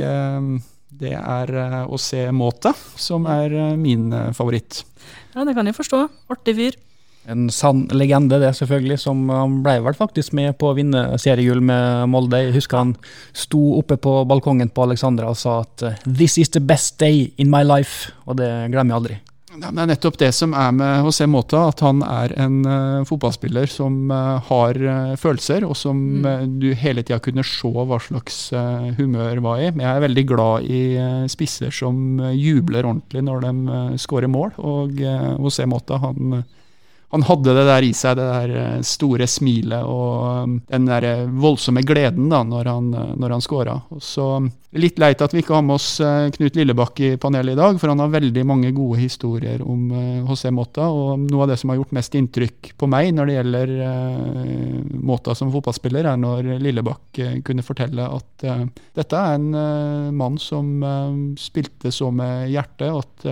det 1.01 1.11
er 1.17 1.51
å 1.83 1.97
se 1.99 2.23
Måte 2.31 2.71
som 2.95 3.25
er 3.27 3.51
min 3.75 4.13
favoritt. 4.37 4.79
Ja, 5.35 5.43
det 5.43 5.57
kan 5.57 5.67
jeg 5.67 5.75
forstå. 5.75 6.05
Artig 6.31 6.55
fyr. 6.55 6.77
En 7.29 7.49
sann 7.53 7.83
legende, 7.93 8.39
det 8.41 8.53
selvfølgelig. 8.57 8.99
som 8.99 9.29
Han 9.29 9.59
ble 9.63 9.77
vel 9.85 9.97
faktisk 9.97 10.33
med 10.33 10.57
på 10.57 10.71
å 10.71 10.77
vinne 10.77 11.19
seriegull 11.21 11.61
med 11.61 12.09
Molde. 12.09 12.39
Jeg 12.47 12.55
husker 12.57 12.81
han 12.81 12.95
sto 13.33 13.77
oppe 13.77 13.99
på 14.01 14.21
balkongen 14.29 14.73
på 14.73 14.87
Alexandra 14.87 15.29
og 15.29 15.37
sa 15.37 15.61
at 15.61 16.01
'this 16.05 16.37
is 16.37 16.49
the 16.49 16.59
best 16.59 16.99
day 16.99 17.31
in 17.37 17.49
my 17.49 17.63
life', 17.63 18.11
og 18.25 18.37
det 18.37 18.71
glemmer 18.71 18.93
jeg 18.93 19.01
aldri. 19.01 19.19
Det 19.51 19.67
er 19.67 19.87
nettopp 19.89 20.15
det 20.15 20.29
som 20.31 20.53
er 20.55 20.71
med 20.71 21.03
José 21.03 21.25
Mota, 21.27 21.65
at 21.67 21.81
han 21.83 21.99
er 22.07 22.31
en 22.39 22.61
uh, 22.63 23.03
fotballspiller 23.03 23.67
som 23.67 24.07
uh, 24.07 24.39
har 24.47 24.77
uh, 24.79 25.15
følelser, 25.19 25.65
og 25.67 25.75
som 25.75 25.97
mm. 26.23 26.55
du 26.61 26.69
hele 26.71 27.03
tida 27.03 27.19
kunne 27.19 27.43
se 27.43 27.67
hva 27.67 27.99
slags 27.99 28.53
humør 28.95 29.41
var 29.43 29.59
i. 29.59 29.67
Men 29.75 29.83
jeg 29.83 29.91
er 29.97 30.05
veldig 30.07 30.25
glad 30.29 30.71
i 30.71 30.81
spisser 31.27 31.73
som 31.75 32.21
jubler 32.31 32.87
ordentlig 32.87 33.25
når 33.27 33.43
de 33.43 33.99
skårer 33.99 34.31
mål, 34.31 34.55
og 34.57 34.95
José 34.95 35.67
Mota 35.67 35.99
han 35.99 36.43
han 37.11 37.25
hadde 37.27 37.53
det 37.55 37.63
der 37.67 37.83
i 37.83 37.91
seg, 37.95 38.15
det 38.19 38.27
der 38.29 38.53
eh, 38.61 38.83
store 38.87 39.27
smilet 39.27 39.83
og 39.83 40.45
um, 40.45 40.53
den 40.71 40.87
der 40.87 41.07
eh, 41.09 41.31
voldsomme 41.43 41.83
gleden 41.83 42.29
da, 42.31 42.39
når 42.47 42.69
han, 42.71 42.87
eh, 42.95 43.13
når 43.19 43.35
han 43.35 43.43
scora. 43.43 43.75
Så 43.99 44.27
litt 44.79 44.99
leit 45.01 45.19
at 45.21 45.33
vi 45.35 45.41
ikke 45.41 45.55
har 45.57 45.63
med 45.65 45.75
oss 45.75 45.97
Knut 46.35 46.55
Lillebakk 46.55 46.99
i 47.03 47.09
panelet 47.19 47.55
i 47.55 47.59
dag, 47.59 47.75
for 47.79 47.91
han 47.91 47.99
har 47.99 48.13
veldig 48.13 48.43
mange 48.47 48.69
gode 48.75 49.01
historier 49.01 49.59
om 49.65 49.89
José 50.29 50.51
Mota. 50.55 50.87
Og 50.87 51.25
noe 51.25 51.43
av 51.43 51.51
det 51.51 51.57
som 51.59 51.73
har 51.73 51.79
gjort 51.81 51.91
mest 51.97 52.15
inntrykk 52.15 52.71
på 52.79 52.89
meg 52.91 53.09
når 53.15 53.27
det 53.27 53.35
gjelder 53.35 53.73
Mota 55.01 55.35
som 55.35 55.51
fotballspiller, 55.51 56.07
er 56.07 56.21
når 56.21 56.53
Lillebakk 56.63 57.19
kunne 57.47 57.65
fortelle 57.67 58.07
at 58.07 58.47
dette 58.95 59.19
er 59.19 59.35
en 59.35 60.15
mann 60.15 60.39
som 60.41 60.71
spilte 61.39 61.91
så 61.91 62.07
med 62.15 62.47
hjertet 62.53 62.95
at 62.95 63.27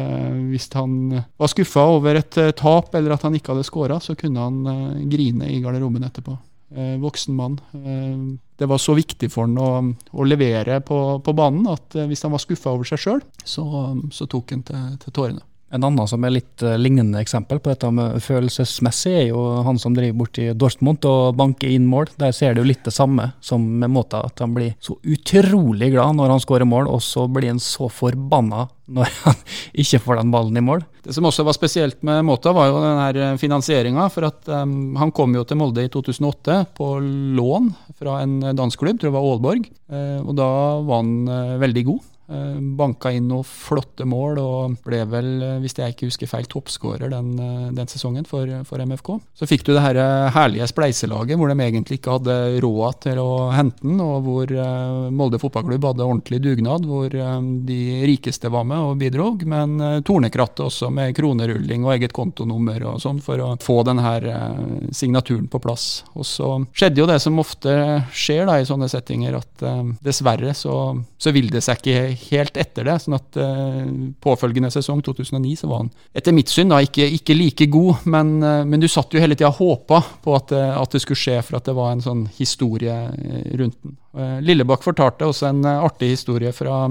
hvis 0.49 0.67
han 0.75 1.15
var 1.15 1.53
skuffa 1.55 1.87
over 1.95 2.19
et 2.19 2.41
tap 2.59 2.93
eller 2.99 3.15
at 3.15 3.23
han 3.27 3.39
ikke 3.39 3.55
hadde 3.55 3.67
skåra, 3.67 4.01
så 4.03 4.17
kunne 4.19 4.43
han 4.43 5.09
grine 5.09 5.47
i 5.53 5.63
garderoben 5.63 6.03
etterpå. 6.03 6.35
Uh, 6.69 6.99
voksen 7.01 7.33
mann. 7.33 7.57
Uh, 7.73 8.37
det 8.59 8.67
var 8.69 8.77
så 8.77 8.93
viktig 8.93 9.31
for 9.33 9.47
han 9.47 9.57
å, 9.57 9.69
å 10.13 10.25
levere 10.27 10.81
på, 10.85 10.97
på, 11.25 11.33
banen 11.33 11.65
at 11.71 11.95
hvis 12.09 12.21
han 12.25 12.35
var 12.35 12.43
skuffa 12.43 12.75
over 12.75 12.85
seg 12.85 13.01
sjøl, 13.01 13.21
så, 13.41 13.65
så, 14.13 14.27
tok 14.29 14.53
han 14.53 14.65
til, 14.67 14.89
til 15.01 15.15
tårene. 15.15 15.48
En 15.69 15.85
annen 15.85 16.07
som 16.09 16.23
er 16.25 16.33
litt 16.33 16.63
uh, 16.65 16.73
lignende 16.81 17.19
eksempel 17.21 17.59
på 17.61 17.69
dette 17.69 17.91
med 17.93 18.17
følelsesmessig, 18.25 19.13
er 19.13 19.27
jo 19.29 19.43
han 19.65 19.77
som 19.81 19.93
driver 19.93 20.17
borti 20.23 20.47
Dortmund 20.57 21.05
og 21.05 21.37
banker 21.37 21.69
inn 21.69 21.85
mål. 21.89 22.09
Der 22.21 22.33
ser 22.35 22.57
du 22.57 22.63
litt 22.65 22.81
det 22.87 22.95
samme 22.95 23.31
som 23.45 23.67
med 23.81 23.93
Måta, 23.93 24.23
at 24.25 24.41
han 24.41 24.55
blir 24.55 24.73
så 24.81 24.97
utrolig 25.05 25.91
glad 25.93 26.17
når 26.17 26.33
han 26.33 26.43
skårer 26.43 26.69
mål, 26.69 26.89
og 26.89 27.03
så 27.05 27.27
blir 27.29 27.51
han 27.53 27.61
så 27.61 27.89
forbanna 27.93 28.65
når 28.89 29.13
han 29.27 29.41
ikke 29.77 30.01
får 30.01 30.21
den 30.23 30.33
ballen 30.33 30.57
i 30.57 30.65
mål. 30.65 30.81
Det 31.05 31.13
som 31.13 31.29
også 31.29 31.45
var 31.45 31.57
spesielt 31.57 32.01
med 32.05 32.25
Måta, 32.25 32.53
var 32.55 32.71
jo 32.71 32.81
den 32.81 33.01
her 33.05 33.41
finansieringa. 33.41 34.09
For 34.09 34.25
at 34.25 34.49
um, 34.49 34.95
han 34.97 35.13
kom 35.13 35.37
jo 35.37 35.45
til 35.45 35.61
Molde 35.61 35.85
i 35.85 35.91
2008 35.93 36.63
på 36.77 36.95
lån 37.37 37.73
fra 37.99 38.23
en 38.25 38.39
dansk 38.57 38.81
klubb, 38.81 38.97
tror 38.97 39.11
jeg 39.11 39.19
var 39.19 39.27
Aalborg. 39.27 39.69
Og 40.25 40.33
da 40.37 40.49
var 40.85 41.03
han 41.03 41.59
veldig 41.61 41.85
god. 41.93 42.07
Eh, 42.29 42.59
banka 42.61 43.09
inn 43.11 43.25
noen 43.25 43.45
flotte 43.47 44.05
mål 44.05 44.37
og 44.37 44.75
ble 44.85 44.99
vel, 45.09 45.29
eh, 45.41 45.55
hvis 45.63 45.73
jeg 45.79 45.95
ikke 45.95 46.09
husker 46.11 46.29
feil, 46.29 46.45
toppskårer 46.45 47.09
den, 47.09 47.31
eh, 47.41 47.71
den, 47.73 47.89
sesongen 47.89 48.27
for, 48.29 48.45
for, 48.69 48.77
MFK. 48.85 49.15
Så 49.33 49.47
fikk 49.49 49.65
du 49.65 49.73
det 49.73 49.81
her 49.81 49.97
herlige 50.35 50.67
spleiselaget 50.69 51.39
hvor 51.39 51.49
de 51.49 51.57
egentlig 51.57 51.97
ikke 51.97 52.19
hadde 52.19 52.35
råd 52.61 52.99
til 53.07 53.21
å 53.23 53.49
hente 53.55 53.81
den, 53.81 53.97
og 54.03 54.27
hvor 54.27 54.53
Molde 55.09 55.39
fotballklubb 55.41 55.87
hadde 55.89 56.05
ordentlig 56.05 56.39
dugnad, 56.43 56.85
hvor 56.85 57.09
de 57.09 57.79
rikeste 58.05 58.51
var 58.51 58.67
med 58.67 58.77
og 58.77 58.99
bidrog, 59.01 59.43
men 59.49 60.03
Tornekrattet 60.05 60.61
også 60.67 60.91
med 60.93 61.15
kronerulling 61.17 61.85
og 61.87 61.95
eget 61.95 62.13
kontonummer 62.15 62.83
og 62.91 63.01
sånn 63.01 63.21
for 63.23 63.41
å 63.41 63.49
få 63.63 63.81
den 63.87 64.01
her 64.03 64.27
signaturen 64.95 65.47
på 65.49 65.61
plass. 65.63 66.03
Og 66.13 66.27
så 66.27 66.51
skjedde 66.77 67.01
jo 67.01 67.09
det 67.09 67.19
som 67.23 67.41
ofte 67.41 67.73
skjer 68.13 68.45
da 68.49 68.59
i 68.59 68.67
sånne 68.69 68.89
settinger, 68.91 69.39
at 69.39 69.65
dessverre 70.03 70.53
så, 70.57 70.75
så 71.17 71.33
vil 71.35 71.49
det 71.53 71.63
seg 71.65 71.81
ikke 71.81 72.18
helt 72.29 72.57
etter 72.59 72.87
det. 72.87 72.95
sånn 73.03 73.17
at 73.17 73.39
uh, 73.39 73.83
påfølgende 74.23 74.71
sesong, 74.73 75.01
2009, 75.05 75.55
så 75.61 75.69
var 75.69 75.83
han 75.83 75.91
etter 76.17 76.35
mitt 76.35 76.51
syn 76.51 76.71
da 76.73 76.81
ikke, 76.83 77.07
ikke 77.19 77.37
like 77.37 77.69
god. 77.71 78.05
Men, 78.09 78.35
uh, 78.43 78.61
men, 78.67 78.81
du 78.81 78.89
satt 78.91 79.13
jo 79.13 79.21
hele 79.21 79.37
tida 79.37 79.51
og 79.51 79.59
håpa 79.61 80.01
på 80.23 80.35
at, 80.37 80.53
uh, 80.55 80.75
at, 80.81 80.93
det 80.93 81.03
skulle 81.03 81.19
skje, 81.19 81.39
for 81.45 81.59
at 81.59 81.69
det 81.69 81.77
var 81.77 81.93
en 81.93 82.05
sånn 82.05 82.27
historie 82.39 82.95
rundt 83.59 83.79
den. 83.83 83.97
Lillebakk 84.43 84.81
fortalte 84.83 85.27
også 85.29 85.51
en 85.51 85.65
artig 85.69 86.09
historie 86.15 86.49
fra, 86.55 86.87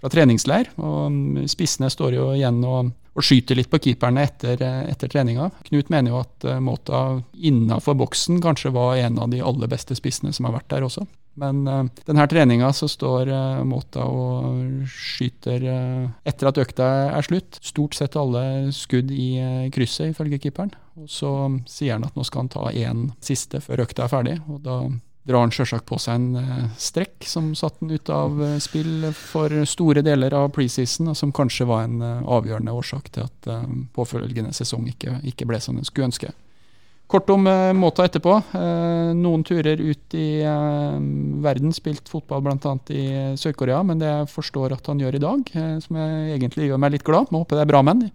fra 0.00 0.10
treningsleir. 0.10 0.70
og 0.80 1.10
um, 1.12 1.42
Spissene 1.50 1.90
står 1.92 2.16
jo 2.16 2.30
igjen 2.36 2.62
og 2.66 2.94
og 3.16 3.24
skyter 3.24 3.56
litt 3.56 3.70
på 3.72 3.78
keeperne 3.80 4.26
etter, 4.26 4.60
etter 4.60 5.08
treninga. 5.08 5.46
Knut 5.70 5.88
mener 5.88 6.12
jo 6.12 6.18
at 6.20 6.44
Måta 6.60 6.98
innafor 7.32 7.96
boksen 7.96 8.42
kanskje 8.44 8.74
var 8.74 8.98
en 9.00 9.16
av 9.24 9.30
de 9.32 9.40
aller 9.40 9.70
beste 9.72 9.96
spissene 9.96 10.34
som 10.36 10.44
har 10.44 10.58
vært 10.58 10.68
der 10.74 10.84
også. 10.84 11.06
Men 11.40 11.66
uh, 11.68 11.84
denne 12.08 12.26
treninga 12.30 12.70
så 12.72 12.88
står 12.88 13.30
uh, 13.30 13.64
Måta 13.68 14.06
og 14.08 14.86
skyter 14.88 15.66
uh, 15.68 16.06
etter 16.26 16.50
at 16.50 16.60
økta 16.62 16.86
er 17.12 17.26
slutt. 17.26 17.60
Stort 17.64 17.96
sett 17.98 18.16
alle 18.16 18.72
skudd 18.74 19.12
i 19.12 19.34
uh, 19.40 19.66
krysset, 19.74 20.14
ifølge 20.14 20.40
keeperen. 20.46 20.72
Og 20.96 21.10
så 21.12 21.32
sier 21.68 21.98
han 21.98 22.06
at 22.08 22.16
nå 22.16 22.24
skal 22.24 22.46
han 22.46 22.54
ta 22.54 22.70
én 22.72 23.10
siste 23.24 23.60
før 23.64 23.84
økta 23.84 24.06
er 24.06 24.14
ferdig. 24.14 24.38
og 24.48 24.64
da 24.64 24.80
drar 25.26 25.42
han 25.42 25.50
sjølsagt 25.50 25.88
på 25.90 25.96
seg 25.98 26.20
en 26.20 26.72
strekk 26.78 27.26
som 27.26 27.48
satte 27.58 27.82
han 27.82 27.90
ut 27.90 28.10
av 28.14 28.36
spill 28.62 29.08
for 29.10 29.50
store 29.66 30.04
deler 30.06 30.36
av 30.38 30.52
preseason, 30.54 31.10
og 31.10 31.18
som 31.18 31.32
kanskje 31.34 31.66
var 31.66 31.82
en 31.82 31.98
avgjørende 32.22 32.70
årsak 32.70 33.10
til 33.10 33.26
at 33.26 33.48
påfølgende 33.98 34.54
sesong 34.54 34.86
ikke, 34.92 35.18
ikke 35.26 35.48
ble 35.50 35.58
som 35.58 35.80
han 35.80 35.88
skulle 35.88 36.12
ønske. 36.12 36.30
Kort 37.06 37.30
om 37.30 37.46
uh, 37.46 37.72
Måta 37.72 38.04
etterpå. 38.08 38.32
Uh, 38.50 39.12
noen 39.14 39.44
turer 39.46 39.78
ut 39.78 40.16
i 40.18 40.42
uh, 40.42 40.98
verden, 41.44 41.70
spilt 41.74 42.10
fotball 42.10 42.42
bl.a. 42.42 42.72
i 42.90 43.04
Sør-Korea, 43.38 43.84
men 43.86 44.02
det 44.02 44.10
jeg 44.10 44.32
forstår 44.32 44.74
at 44.74 44.90
han 44.90 45.02
gjør 45.02 45.18
i 45.18 45.22
dag, 45.22 45.54
som 45.84 46.00
jeg 46.00 46.34
egentlig 46.34 46.70
gjør 46.70 46.82
meg 46.82 46.96
litt 46.96 47.06
glad, 47.06 47.30
må 47.30 47.44
håpe 47.44 47.58
det 47.58 47.62
er 47.62 47.70
bra 47.70 47.84
menn, 47.86 48.08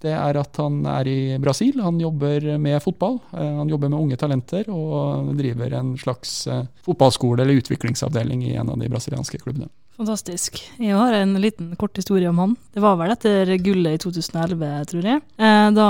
det 0.00 0.14
er 0.16 0.38
at 0.40 0.56
han 0.56 0.80
er 0.88 1.10
i 1.12 1.18
Brasil. 1.42 1.82
Han 1.84 2.00
jobber 2.00 2.46
med 2.56 2.80
fotball. 2.80 3.18
Han 3.36 3.68
jobber 3.68 3.90
med 3.92 4.00
unge 4.00 4.16
talenter 4.16 4.70
og 4.72 5.34
driver 5.36 5.76
en 5.76 5.90
slags 6.00 6.38
fotballskole 6.86 7.44
eller 7.44 7.60
utviklingsavdeling 7.60 8.46
i 8.48 8.54
en 8.56 8.72
av 8.72 8.80
de 8.80 8.88
brasilianske 8.88 9.42
klubbene. 9.42 9.68
Fantastisk. 10.00 10.56
Jeg 10.80 10.96
har 10.96 11.12
en 11.12 11.34
liten 11.42 11.74
kort 11.76 11.98
historie 11.98 12.28
om 12.30 12.38
han. 12.40 12.54
Det 12.72 12.80
var 12.80 12.94
vel 12.96 13.12
etter 13.12 13.50
gullet 13.60 13.98
i 13.98 14.00
2011, 14.00 14.70
tror 14.88 15.08
jeg. 15.10 15.20
Eh, 15.36 15.66
da 15.76 15.88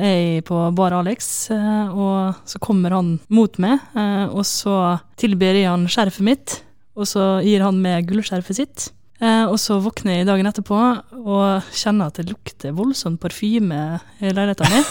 er 0.00 0.16
jeg 0.16 0.42
på 0.48 0.58
Bar 0.74 0.96
Alex, 0.98 1.28
eh, 1.54 1.92
og 1.94 2.40
så 2.42 2.58
kommer 2.58 2.96
han 2.96 3.12
mot 3.30 3.60
meg, 3.62 3.78
eh, 3.94 4.24
og 4.34 4.42
så 4.50 4.98
tilber 5.20 5.54
jeg 5.54 5.70
han 5.70 5.86
skjerfet 5.86 6.26
mitt, 6.26 6.56
og 6.98 7.06
så 7.06 7.28
gir 7.46 7.62
han 7.62 7.78
meg 7.84 8.10
gullskjerfet 8.10 8.58
sitt. 8.58 8.90
Og 9.22 9.54
så 9.62 9.76
våkner 9.78 10.16
jeg 10.16 10.26
dagen 10.26 10.48
etterpå 10.50 10.76
og 11.22 11.68
kjenner 11.78 12.10
at 12.10 12.16
det 12.18 12.32
lukter 12.32 12.72
voldsomt 12.74 13.20
parfyme 13.22 14.00
i 14.18 14.32
leiligheten 14.34 14.74
min. 14.74 14.88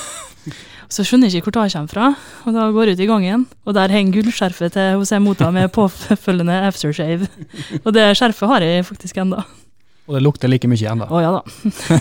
Så 0.92 1.06
skjønner 1.08 1.32
jeg 1.32 1.40
ikke 1.40 1.54
hvor 1.54 1.64
jeg 1.64 1.72
kommer 1.72 1.94
fra, 1.94 2.08
og 2.44 2.56
da 2.56 2.68
går 2.76 2.90
jeg 2.92 2.98
ut 2.98 3.04
i 3.06 3.08
gangen, 3.08 3.46
og 3.64 3.76
der 3.78 3.94
henger 3.94 4.18
gullskjerfet 4.18 4.76
til 4.76 5.00
hos 5.00 5.14
Mota 5.24 5.48
med 5.56 5.72
påfølgende 5.72 6.58
aftershave. 6.68 7.30
Og 7.86 7.94
det 7.96 8.10
skjerfet 8.20 8.52
har 8.52 8.66
jeg 8.66 8.88
faktisk 8.90 9.22
enda. 9.24 9.46
Og 10.10 10.18
det 10.18 10.24
lukter 10.26 10.52
like 10.52 10.68
mye 10.68 10.92
ennå. 10.92 11.08
Å 11.08 11.22
ja 11.24 11.32
da. 11.38 11.42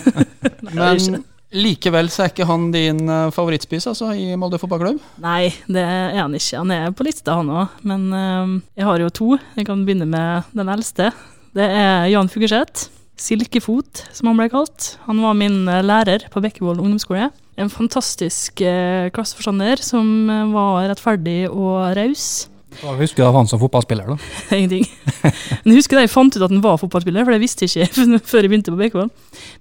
Men 0.75 1.21
likevel 1.55 2.09
så 2.11 2.25
er 2.25 2.31
ikke 2.31 2.47
han 2.47 2.69
din 2.73 3.01
eh, 3.07 3.31
favorittspiss 3.35 3.87
altså, 3.91 4.11
i 4.15 4.35
Molde 4.39 4.59
fotballklubb? 4.59 4.99
Nei, 5.23 5.51
det 5.71 5.83
er 5.83 6.17
han 6.19 6.35
ikke. 6.35 6.59
Han 6.59 6.73
er 6.75 6.95
på 6.95 7.07
lista, 7.07 7.37
han 7.39 7.51
òg. 7.51 7.77
Men 7.87 8.07
uh, 8.11 8.57
jeg 8.75 8.87
har 8.87 9.03
jo 9.03 9.11
to. 9.21 9.29
Jeg 9.55 9.67
kan 9.67 9.83
begynne 9.87 10.07
med 10.09 10.51
den 10.57 10.71
eldste. 10.71 11.11
Det 11.55 11.67
er 11.67 12.09
Jan 12.11 12.31
Fugerseth. 12.31 12.89
Silkefot, 13.21 14.05
som 14.15 14.31
han 14.31 14.39
ble 14.39 14.47
kalt. 14.49 14.95
Han 15.05 15.19
var 15.21 15.35
min 15.37 15.63
eh, 15.69 15.83
lærer 15.85 16.25
på 16.33 16.41
Bekkevoll 16.41 16.79
ungdomsskole. 16.81 17.27
En 17.61 17.69
fantastisk 17.71 18.63
eh, 18.65 19.09
klasseforstander 19.13 19.81
som 19.85 20.29
eh, 20.29 20.47
var 20.53 20.87
rettferdig 20.89 21.45
og 21.49 21.91
raus. 21.97 22.47
Hva 22.79 22.93
husker 22.95 23.19
du 23.19 23.27
av 23.27 23.35
han 23.35 23.49
som 23.51 23.59
fotballspiller, 23.59 24.07
da? 24.07 24.15
Ingenting. 24.57 24.85
Men 25.21 25.73
jeg 25.73 25.81
husker 25.81 25.99
da 25.99 26.05
jeg 26.05 26.13
fant 26.13 26.37
ut 26.37 26.41
at 26.41 26.53
han 26.53 26.63
var 26.63 26.79
fotballspiller, 26.81 27.25
for 27.27 27.35
det 27.35 27.43
visste 27.43 27.67
jeg 27.67 27.89
ikke 27.89 28.21
før 28.31 28.45
jeg 28.47 28.53
begynte 28.53 28.73
på 28.73 28.79
Bekkevoll. 28.79 29.11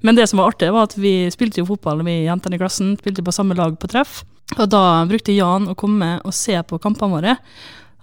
Men 0.06 0.18
det 0.18 0.28
som 0.30 0.40
var 0.40 0.54
artig, 0.54 0.70
var 0.74 0.88
at 0.88 0.96
vi 0.98 1.14
spilte 1.34 1.62
jo 1.62 1.68
fotball, 1.72 2.04
vi 2.06 2.22
jentene 2.28 2.56
i 2.56 2.62
klassen. 2.62 2.94
Spilte 3.00 3.26
på 3.26 3.34
samme 3.34 3.58
lag 3.58 3.74
på 3.80 3.90
treff. 3.90 4.22
Og 4.56 4.64
da 4.70 4.84
brukte 5.10 5.34
Jan 5.34 5.68
å 5.70 5.76
komme 5.78 6.16
og 6.26 6.34
se 6.34 6.56
på 6.66 6.80
kampene 6.82 7.18
våre. 7.18 7.36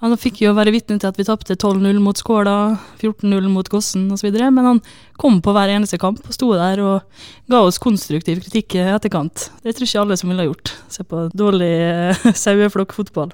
Han 0.04 0.14
fikk 0.20 0.44
jo 0.44 0.52
være 0.54 0.72
vitne 0.76 1.00
til 1.02 1.10
at 1.10 1.18
vi 1.18 1.26
tapte 1.26 1.56
12-0 1.58 1.98
mot 2.04 2.20
Skåla, 2.20 2.78
14-0 3.02 3.48
mot 3.50 3.70
Gossen 3.72 4.06
osv., 4.14 4.30
men 4.30 4.70
han 4.70 4.82
kom 5.18 5.40
på 5.42 5.56
hver 5.56 5.74
eneste 5.74 5.98
kamp 6.02 6.22
og 6.22 6.36
sto 6.36 6.52
der 6.54 6.84
og 6.86 7.24
ga 7.50 7.64
oss 7.66 7.82
konstruktiv 7.82 8.44
kritikk 8.46 8.78
i 8.78 8.86
etterkant. 8.94 9.50
Det 9.64 9.74
tror 9.74 9.90
ikke 9.90 10.04
alle 10.04 10.20
som 10.22 10.30
ville 10.30 10.46
ha 10.46 10.52
gjort. 10.52 10.76
Se 10.94 11.08
på 11.08 11.26
dårlig 11.34 11.74
eh, 11.82 12.30
saueflokkfotball. 12.44 13.34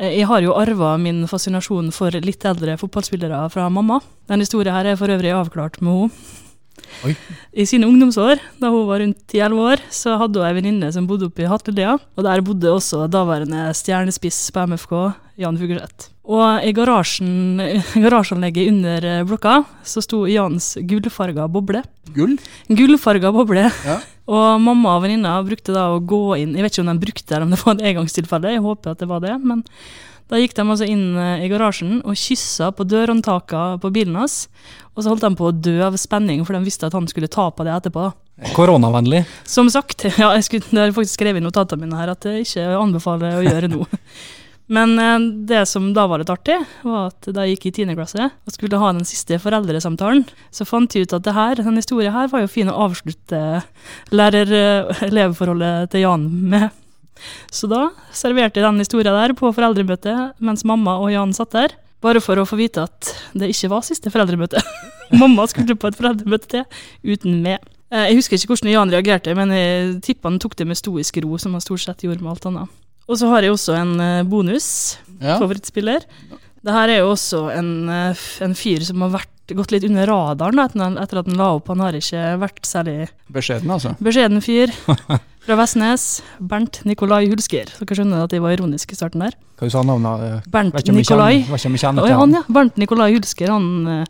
Eh, 0.00 0.16
jeg 0.22 0.30
har 0.32 0.46
jo 0.46 0.56
arva 0.56 0.94
min 1.00 1.26
fascinasjon 1.28 1.92
for 1.92 2.24
litt 2.24 2.48
eldre 2.48 2.78
fotballspillere 2.80 3.44
fra 3.52 3.68
mamma. 3.68 4.00
Den 4.32 4.44
historien 4.44 4.76
her 4.76 4.94
er 4.94 5.00
for 5.00 5.12
øvrig 5.12 5.36
avklart 5.36 5.82
med 5.84 6.06
henne. 6.06 6.44
Oi. 7.06 7.12
I 7.56 7.66
sine 7.68 7.86
ungdomsår, 7.88 8.40
da 8.60 8.70
hun 8.72 8.86
var 8.88 9.02
rundt 9.02 9.22
10-11 9.28 9.62
år, 9.70 9.84
så 9.92 10.16
hadde 10.20 10.40
hun 10.40 10.48
ei 10.48 10.56
venninne 10.56 10.90
som 10.94 11.06
bodde 11.08 11.28
oppe 11.28 11.44
i 11.44 11.48
Hatlelia. 11.50 11.96
Og 12.16 12.26
der 12.26 12.44
bodde 12.44 12.72
også 12.72 13.04
daværende 13.12 13.68
stjernespiss 13.76 14.50
på 14.54 14.66
MFK, 14.70 14.94
Jan 15.40 15.58
Fugleseth. 15.60 16.10
Og 16.26 16.64
i 16.66 16.72
garasjen, 16.74 17.60
garasjeanlegget 18.04 18.72
under 18.72 19.06
eh, 19.06 19.22
blokka 19.28 19.60
så 19.86 20.02
sto 20.02 20.24
Jans 20.30 20.72
gullfarga 20.88 21.46
boble. 21.52 21.84
Gull? 22.16 22.34
Gullfarga 22.66 23.32
boble. 23.34 23.68
Ja. 23.86 24.00
Og 24.26 24.58
mamma 24.58 24.96
og 24.96 25.04
venninna 25.04 25.36
brukte 25.46 25.70
da 25.70 25.84
å 25.94 26.00
gå 26.02 26.18
inn 26.40 26.56
Jeg 26.58 26.64
vet 26.64 26.74
ikke 26.74 26.82
om 26.82 26.88
de 26.90 27.02
brukte 27.04 27.30
det, 27.30 27.44
om 27.44 27.52
det 27.52 27.60
var 27.60 27.76
et 27.76 27.84
engangstilfelle, 27.92 28.56
jeg 28.56 28.64
håper 28.64 28.96
at 28.96 29.04
det 29.04 29.06
var 29.06 29.20
det. 29.22 29.36
men 29.38 29.62
da 30.30 30.40
gikk 30.40 30.56
de 30.56 30.64
altså 30.64 30.86
inn 30.90 31.14
eh, 31.20 31.44
i 31.46 31.50
garasjen 31.50 32.00
og 32.02 32.18
kyssa 32.18 32.72
på 32.74 32.86
dørhåndtakene 32.88 33.80
på 33.82 33.92
bilen 33.94 34.18
hans. 34.18 34.46
Og 34.96 35.04
så 35.04 35.12
holdt 35.12 35.26
de 35.26 35.32
på 35.38 35.50
å 35.50 35.54
dø 35.54 35.76
av 35.86 35.98
spenning, 36.00 36.42
for 36.46 36.56
de 36.56 36.64
visste 36.66 36.88
at 36.88 36.96
han 36.96 37.06
skulle 37.10 37.30
ta 37.30 37.50
på 37.52 37.66
det 37.66 37.74
etterpå. 37.76 38.08
Koronavennlig. 38.56 39.22
Som 39.48 39.70
sagt, 39.72 40.06
ja, 40.22 40.32
jeg 40.34 40.48
skulle, 40.48 40.66
jeg 40.72 40.90
har 40.90 40.96
faktisk 40.96 41.20
skrevet 41.20 41.42
i 41.42 41.46
notatene 41.46 41.84
mine 41.84 42.00
her 42.00 42.12
at 42.16 42.26
jeg 42.26 42.46
ikke 42.46 42.66
anbefaler 42.80 43.38
å 43.38 43.46
gjøre 43.46 43.70
noe. 43.72 44.02
Men 44.66 44.96
eh, 44.98 45.28
det 45.46 45.62
som 45.70 45.92
da 45.94 46.08
var 46.10 46.20
litt 46.20 46.32
artig, 46.32 46.58
var 46.82 47.12
at 47.12 47.28
da 47.30 47.44
jeg 47.46 47.56
gikk 47.56 47.68
i 47.70 47.74
10. 47.84 47.94
klasse 47.98 48.26
og 48.26 48.54
skulle 48.54 48.80
ha 48.82 48.90
den 48.96 49.06
siste 49.06 49.38
foreldresamtalen, 49.42 50.24
så 50.50 50.66
fant 50.66 50.96
jeg 50.96 51.06
ut 51.06 51.14
at 51.14 51.28
det 51.28 51.36
her, 51.36 51.60
denne 51.60 51.78
historien 51.78 52.14
her 52.16 52.32
var 52.32 52.42
jo 52.42 52.50
fin 52.50 52.72
å 52.72 52.80
avslutte 52.88 53.62
lærer-elevforholdet 54.10 55.94
til 55.94 56.02
Jan 56.02 56.26
med. 56.50 56.74
Så 57.52 57.68
da 57.70 57.88
serverte 58.14 58.60
jeg 58.60 58.66
den 58.66 58.82
historien 58.82 59.16
der 59.16 59.34
på 59.36 59.52
foreldremøtet 59.54 60.36
mens 60.42 60.64
mamma 60.68 60.98
og 61.02 61.12
Jan 61.14 61.34
satt 61.36 61.54
der. 61.56 61.76
Bare 62.04 62.20
for 62.22 62.38
å 62.38 62.46
få 62.48 62.58
vite 62.60 62.84
at 62.86 63.12
det 63.34 63.48
ikke 63.52 63.72
var 63.72 63.86
siste 63.86 64.12
foreldremøte. 64.12 64.60
mamma 65.22 65.46
skulle 65.50 65.78
på 65.78 65.90
et 65.90 65.98
foreldremøte 65.98 66.52
til 66.52 67.14
uten 67.16 67.40
meg. 67.44 67.64
Eh, 67.92 68.10
jeg 68.10 68.18
husker 68.18 68.38
ikke 68.38 68.52
hvordan 68.52 68.72
Jan 68.72 68.92
reagerte, 68.94 69.36
men 69.38 69.54
jeg 69.54 70.00
tipper 70.06 70.32
han 70.32 70.40
tok 70.42 70.56
det 70.58 70.66
med 70.68 70.78
stoisk 70.78 71.20
ro, 71.24 71.38
som 71.40 71.54
han 71.56 71.64
stort 71.64 71.84
sett 71.84 72.04
gjorde 72.06 72.24
med 72.24 72.34
alt 72.34 72.50
annet. 72.50 72.74
Og 73.06 73.20
så 73.20 73.30
har 73.30 73.46
jeg 73.46 73.54
også 73.54 73.76
en 73.78 73.94
eh, 74.02 74.26
bonus. 74.26 74.68
Ja. 75.20 75.38
Favorittspiller. 75.38 76.04
Det 76.66 76.74
her 76.74 76.90
er 76.90 77.04
jo 77.04 77.12
også 77.12 77.46
en, 77.54 77.72
eh, 77.92 78.26
en 78.42 78.56
fyr 78.58 78.82
som 78.86 79.04
har 79.06 79.14
vært, 79.20 79.32
gått 79.54 79.70
litt 79.70 79.84
under 79.86 80.06
radaren 80.10 80.58
etter, 80.58 80.96
etter 81.02 81.18
at 81.20 81.26
han 81.30 81.36
la 81.38 81.52
opp. 81.54 81.68
Han 81.68 81.80
har 81.84 81.92
ikke 81.94 82.24
vært 82.42 82.66
særlig 82.66 83.08
Beskjeden, 83.30 83.70
altså. 83.70 83.94
beskjeden 84.02 84.42
fyr. 84.42 84.72
Fra 85.46 85.54
Vestnes. 85.60 86.22
Bernt 86.42 86.80
Nikolai 86.84 87.28
Hulsker. 87.30 87.70
Dere 87.78 87.94
skjønner 88.00 88.24
at 88.26 88.32
jeg 88.34 88.42
var 88.42 88.56
ironisk 88.56 88.90
i 88.90 88.96
starten 88.98 89.22
der. 89.22 89.36
Hva 89.60 89.68
du 89.68 89.70
sa 89.70 89.82
navnet? 89.86 90.42
Bernt 90.50 90.74
om 90.74 90.96
Nikolai. 90.98 91.44
kjenner- 91.46 91.78
kjenner 91.78 92.02
til 92.08 92.18
han, 92.18 92.34
ja. 92.34 92.42
Bernt 92.50 92.76
Nikolai 92.82 93.12
Hulsker, 93.14 93.52
han 93.54 94.06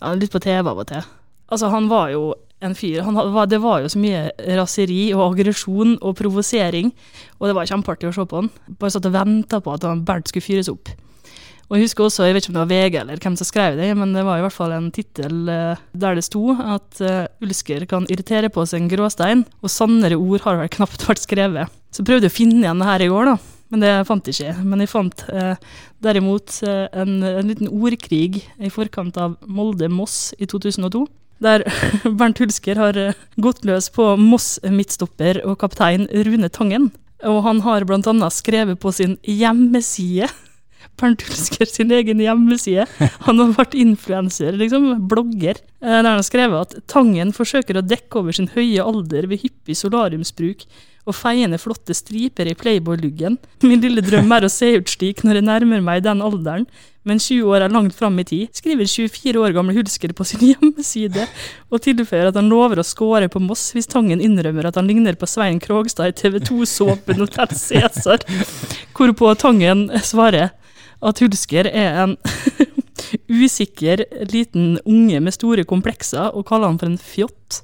ja, 0.00 0.14
litt 0.16 0.32
på 0.32 0.40
TV 0.40 0.64
av 0.64 0.78
og 0.80 0.86
til. 0.88 1.04
Altså, 1.52 1.68
han 1.72 1.88
var 1.92 2.08
jo 2.14 2.30
en 2.60 2.74
fyr 2.74 3.04
han 3.06 3.14
Det 3.48 3.60
var 3.62 3.84
jo 3.84 3.86
så 3.92 4.00
mye 4.02 4.32
raseri 4.58 5.12
og 5.14 5.28
aggresjon 5.36 5.98
og 6.02 6.16
provosering, 6.18 6.90
og 7.38 7.46
det 7.46 7.54
var 7.54 7.68
kjempeartig 7.70 8.08
å 8.08 8.14
se 8.16 8.24
på 8.26 8.40
han. 8.40 8.48
Bare 8.80 8.90
satt 8.90 9.06
og 9.06 9.12
venta 9.14 9.60
på 9.60 9.74
at 9.76 9.84
han 9.86 10.02
Bernt 10.08 10.28
skulle 10.32 10.42
fyres 10.48 10.68
opp. 10.72 10.88
Og 11.68 11.76
jeg 11.76 11.84
husker 11.84 12.06
også, 12.06 12.24
jeg 12.24 12.32
vet 12.32 12.46
ikke 12.46 12.54
om 12.54 12.56
det 12.56 12.62
var 12.62 12.70
VG 12.72 12.94
eller 13.02 13.20
hvem 13.20 13.34
som 13.36 13.46
skrev 13.48 13.74
det, 13.76 13.90
men 13.98 14.14
det 14.16 14.22
var 14.24 14.40
i 14.40 14.44
hvert 14.44 14.56
fall 14.56 14.72
en 14.72 14.88
tittel 14.94 15.50
eh, 15.52 15.82
der 15.92 16.16
det 16.16 16.24
sto 16.24 16.54
at 16.56 17.02
eh, 17.04 17.26
Ulsker 17.44 17.84
kan 17.90 18.08
irritere 18.08 18.48
på 18.52 18.64
seg 18.64 18.80
en 18.80 18.88
gråstein, 18.88 19.44
og 19.60 19.72
sannere 19.72 20.16
ord 20.16 20.46
har 20.46 20.56
vel 20.62 20.72
knapt 20.78 21.04
vært 21.04 21.26
skrevet. 21.26 21.74
Så 21.92 22.06
prøvde 22.08 22.24
jeg 22.24 22.32
å 22.32 22.38
finne 22.38 22.62
igjen 22.62 22.80
det 22.80 22.88
her 22.88 23.04
i 23.04 23.10
går, 23.12 23.32
da. 23.32 23.36
Men 23.68 23.84
det 23.84 23.92
fant 24.08 24.24
jeg 24.24 24.38
ikke. 24.38 24.64
Men 24.64 24.80
jeg 24.80 24.92
fant 24.94 25.26
eh, 25.28 25.60
derimot 26.04 26.56
eh, 26.64 26.86
en, 26.96 27.14
en 27.20 27.52
liten 27.52 27.68
ordkrig 27.68 28.40
i 28.40 28.72
forkant 28.72 29.20
av 29.20 29.36
Molde-Moss 29.44 30.32
i 30.40 30.48
2002. 30.48 31.04
Der 31.44 31.66
Bernt 32.18 32.40
Hulsker 32.40 32.80
har 32.80 33.02
gått 33.36 33.68
løs 33.68 33.92
på 33.92 34.14
Moss-midtstopper 34.16 35.44
og 35.44 35.60
kaptein 35.60 36.08
Rune 36.08 36.48
Tangen. 36.48 36.88
Og 37.28 37.42
han 37.44 37.60
har 37.66 37.84
annet 37.84 38.32
skrevet 38.32 38.80
på 38.80 38.94
sin 38.94 39.18
hjemmeside 39.26 40.30
Bernt 40.98 41.22
Hulsker 41.28 41.68
sin 41.76 41.92
egen 41.94 42.18
hjemmeside. 42.24 42.86
Han 43.28 43.38
har 43.42 43.52
vært 43.58 43.76
influenser, 43.78 44.56
liksom, 44.58 44.90
blogger. 45.08 45.60
eh, 45.82 45.88
Der 46.00 46.02
han 46.08 46.16
har 46.18 46.26
skrevet 46.26 46.60
at 46.76 46.86
Tangen 46.90 47.32
forsøker 47.36 47.78
å 47.78 47.86
dekke 47.86 48.22
over 48.22 48.32
sin 48.34 48.50
høye 48.54 48.82
alder 48.82 49.28
ved 49.30 49.44
hyppig 49.44 49.76
solariumsbruk 49.78 50.64
og 51.08 51.14
feiende 51.16 51.56
flotte 51.56 51.94
striper 51.96 52.50
i 52.50 52.52
Playboy-luggen. 52.58 53.38
Min 53.64 53.80
lille 53.80 54.02
drøm 54.04 54.28
er 54.36 54.44
å 54.44 54.50
se 54.52 54.74
ut 54.76 54.90
slik 54.92 55.22
når 55.24 55.38
jeg 55.38 55.46
nærmer 55.46 55.80
meg 55.80 56.02
den 56.04 56.20
alderen, 56.20 56.66
men 57.08 57.16
20 57.16 57.46
år 57.48 57.64
er 57.64 57.72
langt 57.72 57.94
fram 57.96 58.18
i 58.20 58.26
tid, 58.28 58.50
skriver 58.52 58.84
24 58.84 59.40
år 59.40 59.54
gamle 59.56 59.72
Hulsker 59.78 60.12
på 60.12 60.26
sin 60.28 60.42
hjemmeside, 60.50 61.24
og 61.72 61.80
tilføyer 61.86 62.28
at 62.28 62.36
han 62.36 62.50
lover 62.52 62.82
å 62.82 62.84
score 62.84 63.30
på 63.32 63.40
Moss 63.40 63.70
hvis 63.72 63.88
Tangen 63.88 64.20
innrømmer 64.20 64.68
at 64.68 64.76
han 64.76 64.90
ligner 64.90 65.16
på 65.16 65.30
Svein 65.30 65.62
Krogstad 65.64 66.12
i 66.12 66.16
TV 66.18 66.42
2-såpen 66.44 67.22
Hotell 67.24 67.56
Cæsar, 67.56 68.26
hvorpå 68.92 69.32
Tangen 69.40 69.86
svarer 70.04 70.50
at 71.04 71.22
Hulsker 71.22 71.68
er 71.70 72.02
en 72.02 72.16
usikker 73.42 74.04
liten 74.32 74.78
unge 74.84 75.20
med 75.20 75.36
store 75.36 75.64
komplekser, 75.68 76.32
og 76.34 76.46
kaller 76.48 76.72
han 76.72 76.80
for 76.80 76.90
en 76.90 77.00
fjott. 77.00 77.62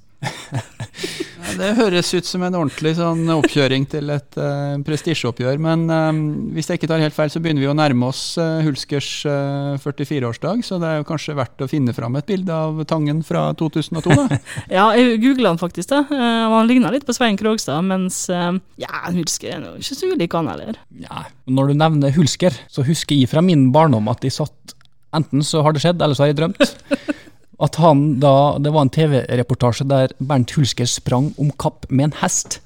Det 1.54 1.70
høres 1.78 2.08
ut 2.14 2.26
som 2.26 2.42
en 2.42 2.56
ordentlig 2.56 2.94
sånn 2.98 3.28
oppkjøring 3.30 3.84
til 3.90 4.10
et 4.14 4.38
uh, 4.40 4.74
prestisjeoppgjør. 4.86 5.60
Men 5.62 5.84
uh, 5.90 6.10
hvis 6.56 6.70
jeg 6.70 6.80
ikke 6.80 6.90
tar 6.90 7.02
helt 7.04 7.16
feil, 7.16 7.30
så 7.30 7.42
begynner 7.42 7.62
vi 7.62 7.70
å 7.70 7.76
nærme 7.76 8.08
oss 8.08 8.22
uh, 8.40 8.62
Hulskers 8.64 9.10
uh, 9.28 9.76
44-årsdag. 9.82 10.64
Så 10.66 10.80
det 10.82 10.90
er 10.90 11.00
jo 11.00 11.08
kanskje 11.08 11.36
verdt 11.38 11.64
å 11.64 11.70
finne 11.70 11.94
fram 11.96 12.18
et 12.18 12.28
bilde 12.30 12.54
av 12.54 12.82
Tangen 12.90 13.22
fra 13.26 13.46
2002, 13.60 14.16
da. 14.18 14.40
ja, 14.78 14.88
jeg 14.98 15.20
googla 15.22 15.54
han 15.54 15.62
faktisk, 15.62 15.92
da. 15.92 16.02
Uh, 16.10 16.56
han 16.56 16.70
ligna 16.70 16.92
litt 16.94 17.06
på 17.06 17.14
Svein 17.16 17.38
Krogstad, 17.40 17.84
mens 17.86 18.24
ja, 18.30 18.92
Hulsker 19.12 19.54
er 19.54 19.66
ikke 19.78 19.98
så 19.98 20.10
ulik 20.10 20.34
han 20.34 20.50
heller. 20.50 20.78
Ja, 21.04 21.26
når 21.46 21.70
du 21.70 21.78
nevner 21.78 22.14
Hulsker, 22.16 22.56
så 22.72 22.86
husker 22.86 23.18
jeg 23.18 23.30
fra 23.30 23.44
min 23.44 23.68
barndom 23.74 24.10
at 24.12 24.24
de 24.24 24.32
satt 24.32 24.74
Enten 25.14 25.44
så 25.46 25.60
har 25.62 25.70
det 25.70 25.78
skjedd, 25.84 26.00
eller 26.02 26.16
så 26.18 26.24
har 26.24 26.32
jeg 26.32 26.40
drømt. 26.40 26.58
At 27.62 27.76
han 27.78 28.18
da, 28.22 28.58
Det 28.58 28.72
var 28.74 28.86
en 28.86 28.94
TV-reportasje 28.94 29.86
der 29.86 30.14
Bernt 30.18 30.54
Hulsker 30.56 30.88
sprang 30.90 31.32
om 31.38 31.52
kapp 31.60 31.86
med 31.90 32.10
en 32.10 32.18
hest. 32.22 32.60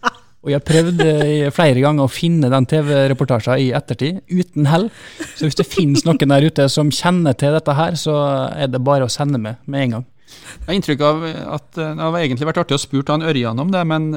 Og 0.47 0.53
jeg 0.53 0.65
prøvde 0.65 1.51
flere 1.53 1.83
ganger 1.83 2.07
å 2.07 2.13
finne 2.13 2.49
den 2.49 2.67
TV-reportasjen 2.71 3.59
i 3.61 3.73
ettertid, 3.75 4.21
uten 4.31 4.69
hell. 4.71 4.87
Så 5.35 5.49
hvis 5.49 5.59
det 5.59 5.67
finnes 5.67 6.07
noen 6.07 6.31
der 6.31 6.47
ute 6.47 6.69
som 6.73 6.93
kjenner 6.95 7.35
til 7.37 7.57
dette 7.57 7.75
her, 7.75 7.99
så 7.99 8.15
er 8.55 8.71
det 8.71 8.81
bare 8.87 9.09
å 9.09 9.13
sende 9.13 9.41
med 9.43 9.59
med 9.67 9.83
en 9.83 9.97
gang. 9.99 10.07
Jeg 10.29 10.67
har 10.67 10.77
inntrykk 10.77 11.05
av 11.07 11.25
at 11.27 11.79
eh, 11.81 11.93
det 11.97 12.05
hadde 12.05 12.23
egentlig 12.25 12.49
vært 12.51 12.61
artig 12.63 12.77
å 12.77 12.83
spurt 12.83 13.13
han 13.13 13.25
Ørjan 13.25 13.63
om 13.63 13.71
det, 13.73 13.83
men 13.89 14.09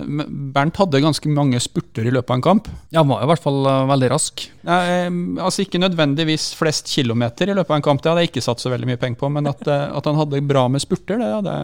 Bernt 0.56 0.80
hadde 0.82 1.04
ganske 1.04 1.32
mange 1.32 1.62
spurter 1.63 2.08
i 2.08 2.13
løpet 2.13 2.34
av 2.34 2.39
en 2.39 2.45
kamp. 2.45 2.69
Ja, 2.91 3.02
han 3.02 3.12
var 3.12 3.24
i 3.24 3.30
hvert 3.32 3.43
fall 3.43 3.62
uh, 3.67 3.86
veldig 3.91 4.12
rask. 4.12 4.45
Ja, 4.65 4.80
eh, 4.86 5.10
altså 5.41 5.65
Ikke 5.65 5.82
nødvendigvis 5.82 6.52
flest 6.60 6.91
kilometer 6.91 7.52
i 7.52 7.56
løpet 7.58 7.71
av 7.71 7.80
en 7.80 7.88
kamp, 7.88 8.04
det 8.04 8.12
hadde 8.12 8.26
jeg 8.26 8.34
ikke 8.34 8.45
satt 8.45 8.63
så 8.63 8.74
veldig 8.74 8.91
mye 8.91 9.02
penger 9.02 9.21
på, 9.21 9.32
men 9.32 9.50
at, 9.52 9.63
at 9.67 10.10
han 10.10 10.19
hadde 10.19 10.43
bra 10.50 10.67
med 10.71 10.84
spurter, 10.84 11.21
det, 11.21 11.32
det, 11.47 11.58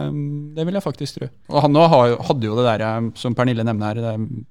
det 0.58 0.68
vil 0.68 0.80
jeg 0.80 0.88
faktisk 0.88 1.20
tro. 1.20 1.32
Og 1.52 1.62
Han 1.66 1.78
hadde 1.78 2.48
jo 2.48 2.58
det 2.58 2.68
der 2.68 3.12
som 3.20 3.36
Pernille 3.38 3.66
nevner 3.68 3.92
her, 3.92 4.04
det 4.04 4.46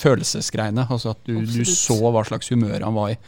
følelsesgreiene. 0.00 0.86
Altså 0.90 1.14
at 1.14 1.22
du, 1.26 1.38
du 1.40 1.64
så 1.68 1.98
hva 2.04 2.24
slags 2.26 2.50
humør 2.52 2.84
han 2.84 2.96
var 2.96 3.14
i. 3.14 3.18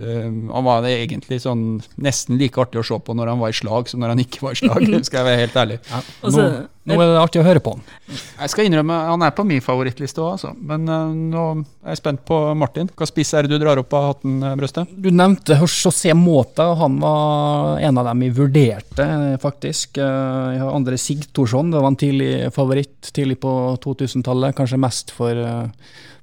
Han 0.00 0.66
var 0.66 0.86
egentlig 0.88 1.40
sånn 1.44 1.64
nesten 2.02 2.38
like 2.40 2.60
artig 2.60 2.80
å 2.80 2.86
se 2.86 2.98
på 3.02 3.16
når 3.16 3.32
han 3.32 3.40
var 3.42 3.52
i 3.52 3.56
slag 3.56 3.90
som 3.90 4.02
når 4.02 4.14
han 4.14 4.22
ikke 4.22 4.44
var 4.44 4.56
i 4.56 4.60
slag. 4.60 4.86
skal 5.08 5.22
jeg 5.22 5.28
være 5.28 5.40
helt 5.42 5.58
ærlig. 5.62 5.78
Ja, 5.88 6.00
nå, 6.22 6.44
nå, 6.90 6.98
er 6.98 7.12
det 7.12 7.20
artig 7.22 7.42
å 7.42 7.46
høre 7.46 7.62
på 7.64 7.74
han. 7.74 7.82
Jeg 8.12 8.52
skal 8.52 8.68
innrømme, 8.68 8.98
Han 9.12 9.24
er 9.24 9.34
på 9.36 9.44
min 9.48 9.64
favorittliste 9.64 10.22
òg, 10.22 10.36
altså. 10.36 10.52
Men 10.58 10.86
uh, 10.90 11.10
nå 11.12 11.44
er 11.82 11.94
jeg 11.94 12.02
spent 12.02 12.22
på 12.28 12.38
Martin. 12.58 12.90
Hva 12.98 13.08
spiss 13.08 13.32
er 13.36 13.46
det 13.46 13.54
du 13.54 13.62
drar 13.62 13.80
opp 13.82 13.96
av 13.96 14.08
hatten, 14.10 14.38
eh, 14.42 14.54
Brøstet? 14.58 14.92
Du 14.92 15.10
nevnte 15.14 15.58
José 15.60 16.14
Mota. 16.18 16.72
Han 16.80 17.00
var 17.02 17.82
en 17.82 18.00
av 18.02 18.08
dem 18.10 18.24
vi 18.26 18.32
vurderte, 18.42 19.08
faktisk. 19.42 19.98
Uh, 19.98 20.54
jeg 20.56 20.62
har 20.64 20.78
Andre 20.78 21.00
Sigtorsson. 21.00 21.72
Det 21.72 21.82
var 21.82 21.92
en 21.92 22.00
tidlig 22.00 22.32
favoritt 22.54 23.12
tidlig 23.12 23.40
på 23.42 23.52
2000-tallet. 23.84 24.56
Kanskje 24.58 24.80
mest 24.82 25.14
for 25.14 25.38
uh, 25.38 25.68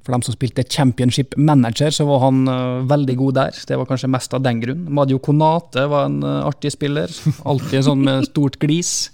for 0.06 0.16
dem 0.16 0.24
som 0.26 0.34
spilte 0.36 0.64
Championship 0.64 1.36
Manager, 1.38 1.92
så 1.94 2.08
var 2.08 2.24
han 2.24 2.42
uh, 2.48 2.88
veldig 2.90 3.16
god 3.20 3.38
der. 3.38 3.60
Det 3.68 3.78
var 3.78 3.90
kanskje 3.90 4.12
mest 4.12 4.34
av 4.34 4.44
den 4.46 4.62
grunn. 4.64 4.88
Madio 4.96 5.20
Konate 5.24 5.86
var 5.92 6.08
en 6.08 6.22
uh, 6.24 6.48
artig 6.48 6.72
spiller. 6.74 7.12
Alltid 7.50 7.86
sånn 7.86 8.06
med 8.08 8.30
stort 8.32 8.60
glis. 8.62 9.12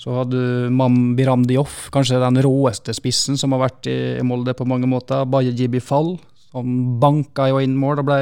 Så 0.00 0.14
hadde 0.16 0.38
du 0.38 0.70
Mam 0.72 1.12
Biram 1.18 1.42
Dioff, 1.44 1.90
kanskje 1.92 2.22
den 2.22 2.40
råeste 2.40 2.94
spissen 2.96 3.36
som 3.36 3.52
har 3.52 3.66
vært 3.66 3.90
i, 3.90 3.98
Molde 4.24 4.54
på 4.56 4.64
mange 4.68 4.88
måter. 4.88 5.26
Baye 5.28 5.52
Jibi 5.52 5.82
Fall. 5.84 6.14
Han 6.56 6.78
banka 7.02 7.50
jo 7.50 7.60
inn 7.62 7.76
mål 7.78 8.00
og 8.00 8.08
ble 8.08 8.20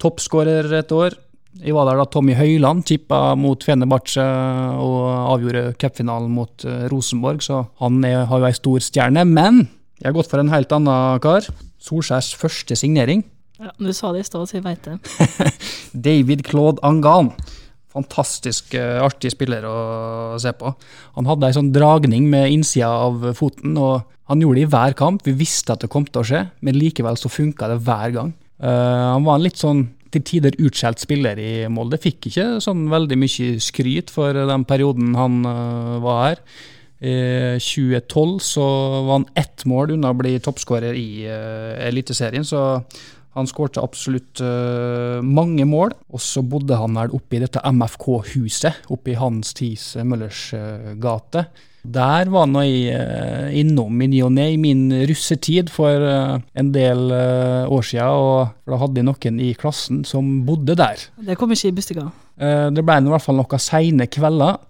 toppskårer 0.00 0.70
et 0.78 0.94
år. 0.94 1.18
Jeg 1.60 1.74
var 1.74 1.88
der 1.88 1.98
da 1.98 2.06
Tommy 2.06 2.36
Høiland 2.38 2.84
tippa 2.86 3.34
mot 3.34 3.64
Fenebache 3.66 4.22
og 4.22 5.00
avgjorde 5.34 5.74
cupfinalen 5.82 6.30
mot 6.30 6.62
uh, 6.68 6.86
Rosenborg, 6.92 7.42
så 7.42 7.64
han 7.82 7.98
er, 8.06 8.22
har 8.30 8.44
jo 8.44 8.46
ei 8.46 8.56
stor 8.56 8.86
stjerne. 8.86 9.26
Men 9.26 9.64
jeg 10.00 10.08
har 10.08 10.16
gått 10.16 10.30
for 10.32 10.40
en 10.40 10.52
helt 10.52 10.72
annen 10.72 11.20
kar. 11.20 11.44
Solskjærs 11.80 12.32
første 12.40 12.76
signering. 12.76 13.22
Ja, 13.60 13.72
Du 13.76 13.92
sa 13.92 14.12
det 14.14 14.22
i 14.22 14.28
stad, 14.28 14.48
så 14.48 14.56
jeg 14.56 14.64
veit 14.64 14.86
det. 14.86 14.96
David 16.08 16.44
Claude 16.48 16.80
Angan. 16.86 17.34
Fantastisk 17.92 18.72
uh, 18.78 19.02
artig 19.04 19.34
spiller 19.34 19.66
å 19.68 20.38
se 20.40 20.54
på. 20.56 20.72
Han 21.18 21.28
hadde 21.28 21.50
ei 21.50 21.56
sånn 21.56 21.72
dragning 21.74 22.30
med 22.32 22.48
innsida 22.54 22.88
av 22.88 23.32
foten, 23.36 23.76
og 23.76 24.06
han 24.30 24.40
gjorde 24.40 24.62
det 24.62 24.66
i 24.68 24.72
hver 24.72 24.96
kamp. 24.96 25.24
Vi 25.26 25.36
visste 25.36 25.74
at 25.74 25.84
det 25.84 25.92
kom 25.92 26.06
til 26.08 26.22
å 26.22 26.26
skje, 26.30 26.44
men 26.64 26.78
likevel 26.80 27.20
så 27.20 27.32
funka 27.32 27.68
det 27.72 27.80
hver 27.84 28.16
gang. 28.16 28.34
Uh, 28.62 29.18
han 29.18 29.26
var 29.26 29.36
en 29.36 29.44
litt 29.44 29.60
sånn 29.60 29.88
til 30.10 30.24
tider 30.26 30.56
utskjelt 30.58 31.02
spiller 31.02 31.38
i 31.38 31.52
Molde. 31.70 32.00
Fikk 32.00 32.30
ikke 32.30 32.46
sånn 32.64 32.88
veldig 32.90 33.18
mye 33.20 33.60
skryt 33.62 34.10
for 34.14 34.34
den 34.34 34.64
perioden 34.68 35.12
han 35.18 35.42
uh, 35.44 35.98
var 36.02 36.22
her. 36.24 36.44
I 37.00 37.56
2012 37.56 38.40
så 38.44 38.64
var 39.06 39.14
han 39.14 39.30
ett 39.40 39.64
mål 39.64 39.94
unna 39.96 40.12
å 40.12 40.18
bli 40.18 40.34
toppskårer 40.42 40.96
i 40.96 41.24
uh, 41.24 41.80
Eliteserien, 41.86 42.44
så 42.44 42.82
han 43.38 43.48
skårte 43.48 43.80
absolutt 43.80 44.42
uh, 44.44 45.22
mange 45.24 45.64
mål. 45.64 45.94
Og 46.12 46.20
så 46.20 46.44
bodde 46.44 46.76
han 46.76 46.98
vel 46.98 47.16
oppe 47.16 47.38
i 47.38 47.42
dette 47.44 47.62
MFK-huset, 47.64 48.84
oppe 48.92 49.14
i 49.14 49.18
Hans 49.18 49.54
Thies 49.56 49.94
Møllers 50.04 50.50
uh, 50.52 50.92
gate. 51.00 51.46
Der 51.80 52.28
var 52.28 52.50
nå 52.50 52.60
jeg 52.66 53.54
innom 53.56 54.02
i 54.04 54.10
ny 54.12 54.18
og 54.26 54.34
ne 54.36 54.50
i 54.52 54.58
min 54.60 54.90
russetid 55.08 55.70
for 55.72 56.02
en 56.04 56.72
del 56.74 57.06
år 57.08 57.86
siden, 57.88 58.18
og 58.20 58.68
da 58.68 58.80
hadde 58.82 59.00
jeg 59.00 59.06
noen 59.08 59.38
i 59.40 59.54
klassen 59.56 60.02
som 60.04 60.42
bodde 60.44 60.76
der. 60.76 61.00
Det 61.24 61.38
kom 61.40 61.56
ikke 61.56 61.70
i 61.70 61.78
Bustega? 61.78 62.10
det 62.36 62.84
ble 62.84 62.98
i 63.00 63.08
hvert 63.08 63.24
fall 63.24 63.40
noen 63.40 63.64
seine 63.64 64.06
kvelder 64.12 64.60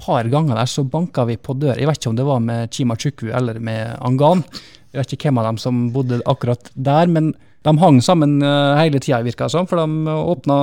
par 0.00 0.28
ganger 0.32 0.58
der 0.58 0.68
så 0.68 0.84
banka 0.84 1.26
vi 1.28 1.36
på 1.36 1.54
dør. 1.58 1.78
Jeg 1.78 1.88
vet 1.88 2.00
ikke 2.00 2.12
om 2.12 2.18
det 2.18 2.26
var 2.28 2.40
med 2.44 2.72
Chima 2.74 2.96
Chukwu 2.96 3.30
eller 3.36 3.60
med 3.62 3.96
Angan. 4.00 4.42
Jeg 4.90 5.02
vet 5.02 5.14
ikke 5.14 5.28
hvem 5.28 5.40
av 5.42 5.50
dem 5.50 5.60
som 5.62 5.86
bodde 5.94 6.20
akkurat 6.28 6.72
der, 6.74 7.10
men 7.10 7.32
de 7.66 7.76
hang 7.78 8.00
sammen 8.02 8.40
uh, 8.42 8.78
hele 8.80 9.00
tida, 9.02 9.20
virka 9.22 9.46
det 9.46 9.54
som. 9.54 9.68
For 9.68 9.80
de 9.80 10.16
åpna 10.16 10.62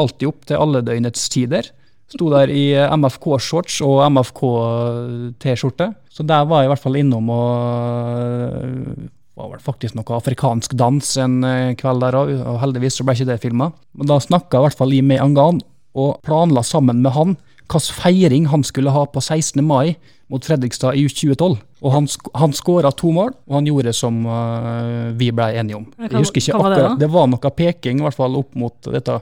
alltid 0.00 0.28
opp 0.28 0.46
til 0.50 0.60
alle 0.60 0.82
døgnets 0.84 1.28
tider. 1.32 1.70
Sto 2.10 2.28
der 2.28 2.50
i 2.52 2.66
eh, 2.76 2.90
MFK-shorts 2.92 3.78
og 3.82 4.02
MFK-T-skjorte. 4.12 5.86
Så 6.12 6.26
der 6.28 6.44
var 6.46 6.60
jeg 6.60 6.68
i 6.68 6.72
hvert 6.74 6.82
fall 6.82 6.98
innom 7.00 7.30
og 7.32 8.58
uh, 8.60 9.06
var 9.34 9.48
vel 9.50 9.62
faktisk 9.64 9.96
noe 9.96 10.14
afrikansk 10.14 10.76
dans 10.78 11.08
en 11.18 11.40
kveld 11.80 12.04
der 12.04 12.14
òg, 12.14 12.28
og 12.38 12.60
heldigvis 12.62 13.00
så 13.00 13.06
ble 13.06 13.16
ikke 13.16 13.30
det 13.32 13.40
filma. 13.42 13.72
Men 13.98 14.10
da 14.12 14.20
snakka 14.22 14.60
i 14.60 14.66
hvert 14.68 14.78
fall 14.78 14.94
jeg 14.94 15.06
med 15.08 15.22
Angan, 15.24 15.58
og 15.94 16.20
planla 16.26 16.62
sammen 16.66 17.02
med 17.02 17.14
han 17.14 17.34
hvilken 17.64 18.02
feiring 18.02 18.46
han 18.52 18.64
skulle 18.64 18.90
ha 18.90 19.06
på 19.06 19.20
16. 19.20 19.64
mai 19.64 19.96
mot 20.26 20.44
Fredrikstad 20.44 20.96
i 20.96 21.04
2012. 21.08 21.56
Og 21.84 21.92
han, 21.92 22.06
han 22.34 22.52
skåra 22.56 22.90
to 22.96 23.10
mål, 23.12 23.34
og 23.44 23.56
han 23.58 23.66
gjorde 23.68 23.92
som 23.92 24.22
uh, 24.24 25.10
vi 25.18 25.28
ble 25.36 25.50
enige 25.60 25.76
om. 25.76 25.84
Jeg 26.00 26.14
husker 26.16 26.40
ikke 26.40 26.56
akkurat, 26.56 26.94
det, 27.00 27.10
var 27.12 27.28
noe 27.28 27.50
peking 27.52 28.00
i 28.00 28.06
hvert 28.06 28.16
fall 28.16 28.38
opp 28.38 28.54
mot 28.56 28.88
dette 28.88 29.18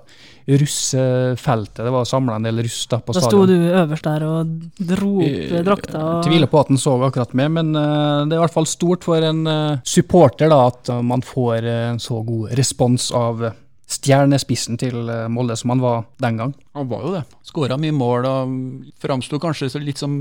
russefeltet. 0.46 1.81
Det 1.83 1.94
var 1.94 2.07
samla 2.07 2.38
en 2.38 2.46
del 2.46 2.62
russ 2.62 2.85
da 2.90 3.00
på 3.02 3.16
stadion. 3.16 3.26
Da 3.26 3.33
sto 3.35 3.42
du 3.50 3.81
øverst 3.83 4.07
der 4.07 4.26
og 4.28 4.55
dro 4.92 5.11
opp 5.24 5.57
drakta? 5.66 6.05
Og... 6.05 6.22
Tviler 6.28 6.52
på 6.52 6.62
at 6.62 6.70
han 6.70 6.83
så 6.85 6.94
akkurat 7.09 7.35
med, 7.42 7.57
men 7.59 7.74
uh, 7.74 8.22
det 8.22 8.37
er 8.37 8.38
i 8.38 8.44
hvert 8.44 8.59
fall 8.61 8.70
stort 8.70 9.11
for 9.11 9.26
en 9.26 9.42
uh, 9.50 9.83
supporter 9.83 10.55
da, 10.55 10.62
at 10.70 10.94
man 11.02 11.26
får 11.26 11.66
en 11.72 12.00
så 12.02 12.22
god 12.26 12.55
respons 12.59 13.11
av 13.11 13.48
stjernespissen 13.92 14.78
til 14.81 15.09
eh, 15.11 15.28
Molde 15.33 15.57
som 15.59 15.74
han 15.74 15.83
var 15.83 16.05
den 16.22 16.40
gang. 16.40 16.52
Han 16.78 16.90
var 16.90 17.07
jo 17.07 17.14
det. 17.16 17.22
Skåra 17.46 17.78
mye 17.81 17.94
mål 17.94 18.28
og 18.28 18.55
framsto 19.02 19.40
kanskje 19.42 19.70
litt 19.83 20.00
som 20.00 20.14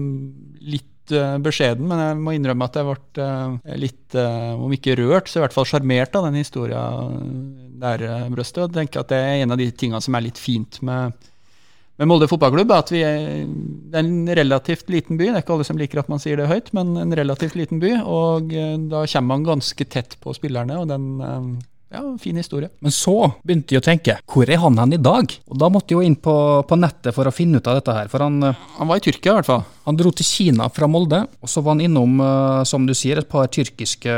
litt 0.61 1.13
uh, 1.15 1.37
beskjeden, 1.43 1.87
men 1.87 2.01
jeg 2.03 2.19
må 2.19 2.35
innrømme 2.35 2.67
at 2.67 2.77
jeg 2.79 2.87
ble 2.89 3.25
uh, 3.25 3.75
litt, 3.79 4.15
om 4.15 4.71
ikke 4.75 4.97
rørt, 4.99 5.31
så 5.31 5.39
i 5.39 5.45
hvert 5.45 5.55
fall 5.55 5.67
sjarmert 5.69 6.15
av 6.17 6.27
den 6.27 6.39
historien 6.41 7.51
der, 7.81 8.03
Brøstø. 8.33 8.67
Jeg 8.67 8.75
tenker 8.75 9.01
at 9.01 9.11
det 9.13 9.19
er 9.19 9.43
en 9.45 9.55
av 9.55 9.61
de 9.61 9.71
tingene 9.71 10.03
som 10.03 10.17
er 10.17 10.27
litt 10.27 10.41
fint 10.41 10.81
med 10.85 11.17
med 11.99 12.07
Molde 12.09 12.25
fotballklubb 12.25 12.71
at 12.73 12.89
vi 12.89 13.03
er, 13.05 13.43
det 13.45 13.99
er 13.99 14.07
en 14.07 14.29
relativt 14.39 14.87
liten 14.89 15.19
by. 15.19 15.27
Det 15.27 15.35
er 15.35 15.43
ikke 15.43 15.53
alle 15.53 15.65
som 15.67 15.77
liker 15.77 15.99
at 16.01 16.07
man 16.09 16.21
sier 16.23 16.39
det 16.39 16.47
høyt, 16.49 16.71
men 16.73 16.95
en 16.97 17.13
relativt 17.13 17.53
liten 17.59 17.77
by. 17.83 17.91
Og 18.01 18.55
da 18.89 19.03
kommer 19.11 19.27
man 19.35 19.45
ganske 19.45 19.85
tett 19.85 20.15
på 20.23 20.33
spillerne. 20.33 20.79
og 20.81 20.87
den 20.89 21.59
Ja, 21.91 22.01
fin 22.23 22.37
historie. 22.39 22.69
Men 22.79 22.93
så 22.95 23.13
begynte 23.43 23.75
jeg 23.75 23.81
å 23.81 23.83
tenke, 23.83 24.13
hvor 24.31 24.47
er 24.47 24.61
han 24.63 24.77
hen 24.79 24.95
i 24.95 24.99
dag? 25.01 25.33
Og 25.51 25.57
da 25.59 25.67
måtte 25.67 25.91
jeg 25.91 25.99
jo 25.99 26.07
inn 26.07 26.15
på, 26.15 26.35
på 26.67 26.77
nettet 26.79 27.11
for 27.15 27.27
å 27.27 27.33
finne 27.35 27.59
ut 27.59 27.67
av 27.67 27.81
dette 27.81 27.95
her. 27.97 28.07
For 28.11 28.23
han, 28.23 28.37
eh, 28.47 28.61
Han 28.77 28.87
var 28.87 29.01
i 29.01 29.03
Tyrkia, 29.03 29.33
i 29.33 29.39
hvert 29.41 29.49
fall. 29.49 29.65
han 29.85 29.97
dro 29.99 30.11
til 30.15 30.25
Kina 30.25 30.69
fra 30.69 30.87
Molde, 30.87 31.27
og 31.41 31.49
så 31.51 31.61
var 31.61 31.75
han 31.75 31.83
innom, 31.83 32.15
eh, 32.23 32.63
som 32.63 32.85
du 32.87 32.93
sier, 32.93 33.19
et 33.19 33.27
par 33.29 33.47
tyrkiske 33.47 34.15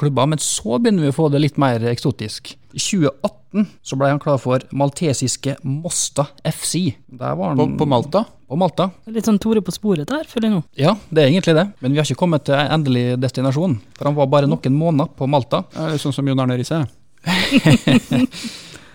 klubber. 0.00 0.26
Men 0.26 0.38
så 0.38 0.80
begynner 0.80 1.04
vi 1.04 1.12
å 1.12 1.18
få 1.20 1.30
det 1.30 1.42
litt 1.44 1.58
mer 1.58 1.78
eksotisk. 1.92 2.54
I 2.74 2.80
2018 2.82 3.66
så 3.86 3.96
ble 3.98 4.08
han 4.10 4.18
klar 4.22 4.38
for 4.42 4.62
maltesiske 4.74 5.54
Mosta 5.62 6.24
FC. 6.42 6.96
Der 7.06 7.36
var 7.38 7.52
han 7.52 7.60
På, 7.60 7.68
på 7.78 7.86
Malta. 7.86 8.24
På 8.50 8.58
Malta. 8.58 8.88
Litt 9.14 9.28
sånn 9.28 9.38
Tore 9.42 9.62
på 9.62 9.72
sporet 9.74 10.10
der, 10.10 10.26
føler 10.26 10.48
jeg 10.48 10.54
nå. 10.56 10.62
Ja, 10.78 10.96
det 11.14 11.22
er 11.22 11.30
egentlig 11.30 11.54
det. 11.56 11.64
Men 11.84 11.94
vi 11.94 12.00
har 12.02 12.08
ikke 12.08 12.18
kommet 12.24 12.44
til 12.48 12.58
endelig 12.58 13.04
destinasjon. 13.22 13.78
For 13.94 14.10
han 14.10 14.18
var 14.18 14.26
bare 14.32 14.50
noen 14.50 14.74
måneder 14.74 15.12
på 15.14 15.28
Malta. 15.30 15.62
Ja, 15.76 15.86
det 15.92 16.00
er 16.00 16.02
Sånn 16.02 16.16
som 16.16 16.26
Jon 16.28 16.42
Arne 16.44 16.58
Riise. 16.58 16.82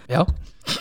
Ja. 0.10 0.24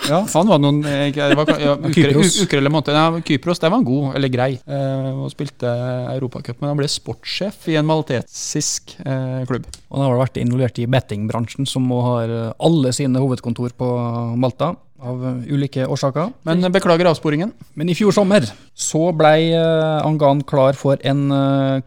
Ja, 0.09 0.23
han 0.33 0.49
var 0.51 0.61
noen 0.63 0.81
eh, 0.89 1.11
det 1.13 1.37
var, 1.39 1.51
ja, 1.61 1.75
uker, 1.77 1.93
Kypros. 1.95 2.39
uker 2.45 2.61
eller 2.61 2.73
måneder. 2.73 2.97
Ja, 2.99 3.23
Kypros, 3.29 3.61
der 3.63 3.73
var 3.73 3.81
han 3.81 3.87
god, 3.89 4.17
eller 4.19 4.33
grei, 4.33 4.51
eh, 4.65 5.09
og 5.13 5.31
spilte 5.33 5.71
Europacup. 6.15 6.59
Men 6.61 6.73
han 6.73 6.81
ble 6.81 6.89
sportssjef 6.91 7.69
i 7.73 7.77
en 7.81 7.89
maltesisk 7.89 8.97
eh, 9.05 9.45
klubb. 9.49 9.69
Og 9.89 10.01
han 10.01 10.07
har 10.09 10.21
vært 10.23 10.41
involvert 10.43 10.81
i 10.83 10.89
bettingbransjen, 10.91 11.69
som 11.69 11.89
har 11.93 12.33
eh, 12.33 12.53
alle 12.65 12.93
sine 12.97 13.23
hovedkontor 13.23 13.75
på 13.79 13.95
Malta. 14.41 14.75
Av 14.99 15.21
ulike 15.47 15.85
årsaker. 15.87 16.33
Men 16.43 16.65
beklager 16.75 17.07
avsporingen. 17.07 17.53
Men 17.79 17.87
i 17.87 17.95
fjor 17.95 18.11
sommer 18.17 18.43
så 18.75 19.13
ble 19.15 19.31
eh, 19.55 19.99
Angan 20.03 20.41
klar 20.43 20.75
for 20.75 20.99
en 21.07 21.29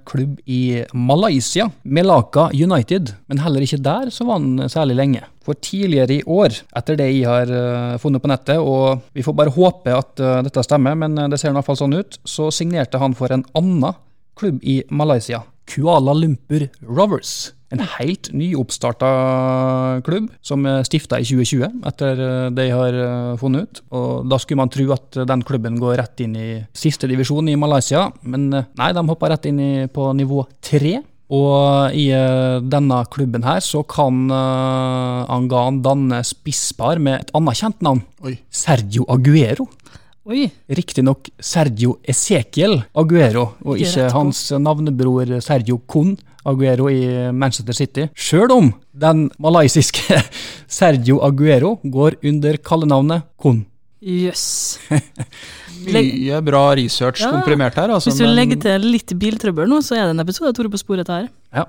klubb 0.08 0.38
i 0.48 0.86
Malaysia, 0.96 1.68
Melaka 1.84 2.48
United. 2.56 3.12
Men 3.28 3.44
heller 3.44 3.68
ikke 3.68 3.82
der 3.84 4.14
så 4.16 4.30
var 4.30 4.40
han 4.40 4.70
særlig 4.72 4.96
lenge. 5.02 5.26
For 5.42 5.58
tidligere 5.58 6.20
i 6.20 6.26
år, 6.30 6.54
etter 6.78 6.98
det 7.00 7.08
jeg 7.10 7.26
har 7.26 7.50
eh, 7.50 7.96
funnet 8.02 8.22
på 8.22 8.30
nettet, 8.30 8.62
og 8.62 9.02
vi 9.18 9.26
får 9.26 9.38
bare 9.38 9.54
håpe 9.56 9.96
at 9.98 10.22
eh, 10.22 10.42
dette 10.46 10.66
stemmer, 10.68 10.98
men 10.98 11.18
eh, 11.18 11.32
det 11.32 11.40
ser 11.42 11.50
i 11.50 11.56
hvert 11.58 11.66
fall 11.66 11.80
sånn 11.80 11.98
ut, 11.98 12.20
så 12.30 12.52
signerte 12.54 13.02
han 13.02 13.18
for 13.18 13.34
en 13.34 13.48
annen 13.58 13.98
klubb 14.38 14.62
i 14.62 14.84
Malaysia. 14.94 15.42
Kuala 15.72 16.14
Lumpur 16.18 16.68
Rovers. 16.86 17.56
En 17.72 17.82
helt 17.96 18.28
nyoppstarta 18.36 19.10
klubb 20.06 20.28
som 20.46 20.66
er 20.68 20.86
stifta 20.86 21.22
i 21.22 21.26
2020, 21.26 21.78
etter 21.88 22.22
det 22.52 22.66
jeg 22.68 22.76
har 22.76 22.98
funnet 23.40 23.70
ut. 23.70 23.82
Og 23.96 24.28
Da 24.28 24.40
skulle 24.42 24.60
man 24.60 24.74
tro 24.74 24.90
at 24.92 25.22
den 25.30 25.46
klubben 25.48 25.80
går 25.80 25.96
rett 26.02 26.26
inn 26.26 26.36
i 26.36 26.50
siste 26.76 27.08
divisjon 27.08 27.48
i 27.48 27.56
Malaysia, 27.56 28.10
men 28.28 28.50
nei, 28.52 28.90
de 28.92 29.06
hoppa 29.08 29.32
rett 29.32 29.48
inn 29.48 29.88
på 29.94 30.10
nivå 30.20 30.44
tre. 30.60 30.98
Og 31.32 31.96
i 31.96 32.10
eh, 32.12 32.60
denne 32.68 32.98
klubben 33.12 33.46
her 33.48 33.62
så 33.64 33.86
kan 33.88 34.26
uh, 34.28 35.24
Angan 35.32 35.80
danne 35.84 36.20
spisspar 36.28 37.00
med 37.00 37.22
et 37.22 37.32
annet 37.38 37.62
kjent 37.62 37.86
navn. 37.86 38.02
Oi. 38.28 38.36
Sergio 38.52 39.08
Aguero. 39.12 39.70
Oi, 40.28 40.44
Riktignok 40.70 41.32
Sergio 41.42 41.96
Ezequiel 42.06 42.76
Aguero, 42.94 43.56
og 43.66 43.80
Ikke 43.82 44.06
hans 44.14 44.44
navnebror 44.54 45.40
Sergio 45.42 45.80
Kun 45.90 46.14
Aguero 46.46 46.92
i 46.92 47.32
Manchester 47.34 47.74
City. 47.74 48.06
Sjøl 48.14 48.54
om 48.54 48.70
den 48.92 49.30
malaysiske 49.42 50.20
Sergio 50.82 51.24
Aguero 51.26 51.78
går 51.82 52.20
under 52.28 52.60
kallenavnet 52.62 53.26
Kun. 53.42 53.64
Jøss. 54.02 54.80
Yes. 54.92 55.04
Mye 55.94 56.42
bra 56.46 56.64
research 56.78 57.22
Ja. 57.22 57.32
komprimert 57.32 57.78
her. 57.78 57.90
Altså, 57.90 58.10
Hvis 58.10 58.20
du 58.22 58.28
legger 58.28 58.60
til 58.62 58.90
litt 58.92 59.14
biltrøbbel 59.18 59.70
nå, 59.70 59.82
så 59.86 59.98
er 59.98 60.10
det 60.10 60.18
en 60.18 60.26
episode 60.26 60.50
av 60.52 60.58
Tore 60.58 60.74
på 60.74 60.82
sporet 60.82 61.08
her. 61.08 61.30
Ja. 61.54 61.66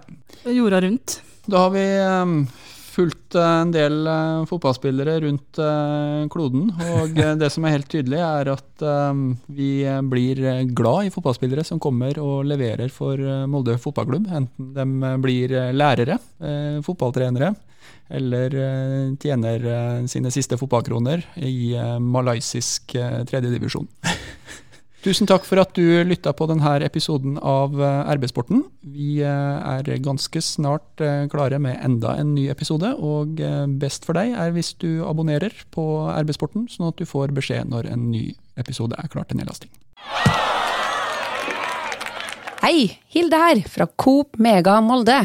Jorda 0.48 0.80
rundt. 0.82 1.20
Da 1.48 1.64
har 1.64 1.72
vi 1.74 1.84
um, 2.00 2.46
fulgt 2.92 3.34
eh, 3.34 3.54
en 3.62 3.72
del 3.74 4.06
uh, 4.06 4.44
fotballspillere 4.46 5.16
rundt 5.24 5.58
uh, 5.58 6.28
kloden. 6.32 6.68
Og 6.98 7.16
det 7.40 7.50
som 7.52 7.64
er 7.66 7.76
helt 7.76 7.88
tydelig, 7.90 8.20
er 8.22 8.52
at 8.52 8.84
um, 9.10 9.24
vi 9.48 9.82
blir 10.12 10.42
glad 10.76 11.08
i 11.08 11.12
fotballspillere 11.14 11.64
som 11.66 11.80
kommer 11.82 12.20
og 12.22 12.46
leverer 12.46 12.92
for 12.94 13.18
Molde 13.50 13.78
fotballklubb. 13.82 14.30
Enten 14.30 14.72
de 14.76 15.12
blir 15.24 15.56
lærere, 15.74 16.20
uh, 16.42 16.78
fotballtrenere, 16.86 17.54
eller 18.10 18.54
eh, 18.54 19.14
tjener 19.20 19.64
eh, 19.64 20.06
sine 20.10 20.32
siste 20.34 20.58
fotballkroner 20.60 21.24
i 21.36 21.74
eh, 21.78 21.98
malaysisk 21.98 22.96
tredjedivisjon. 23.28 23.88
Tusen 25.02 25.26
takk 25.26 25.42
for 25.42 25.58
at 25.58 25.72
du 25.74 26.04
lytta 26.06 26.30
på 26.36 26.46
denne 26.46 26.76
episoden 26.86 27.34
av 27.42 27.74
RB-sporten. 27.74 28.60
Vi 28.86 29.16
er 29.26 29.88
ganske 29.98 30.38
snart 30.46 31.02
klare 31.32 31.58
med 31.58 31.80
enda 31.82 32.12
en 32.20 32.36
ny 32.36 32.44
episode, 32.52 32.92
og 33.02 33.42
best 33.82 34.06
for 34.06 34.14
deg 34.14 34.36
er 34.38 34.54
hvis 34.54 34.70
du 34.78 35.02
abonnerer 35.02 35.58
på 35.74 36.06
RB-sporten, 36.22 36.70
sånn 36.70 36.92
at 36.92 37.02
du 37.02 37.10
får 37.10 37.34
beskjed 37.34 37.74
når 37.74 37.90
en 37.90 38.12
ny 38.14 38.28
episode 38.62 38.94
er 38.94 39.10
klar 39.10 39.26
til 39.26 39.42
nedlasting. 39.42 39.74
Hei, 42.62 42.92
Hilde 43.10 43.42
her, 43.42 43.66
fra 43.66 43.90
Coop 43.98 44.38
Mega 44.38 44.78
Molde. 44.86 45.24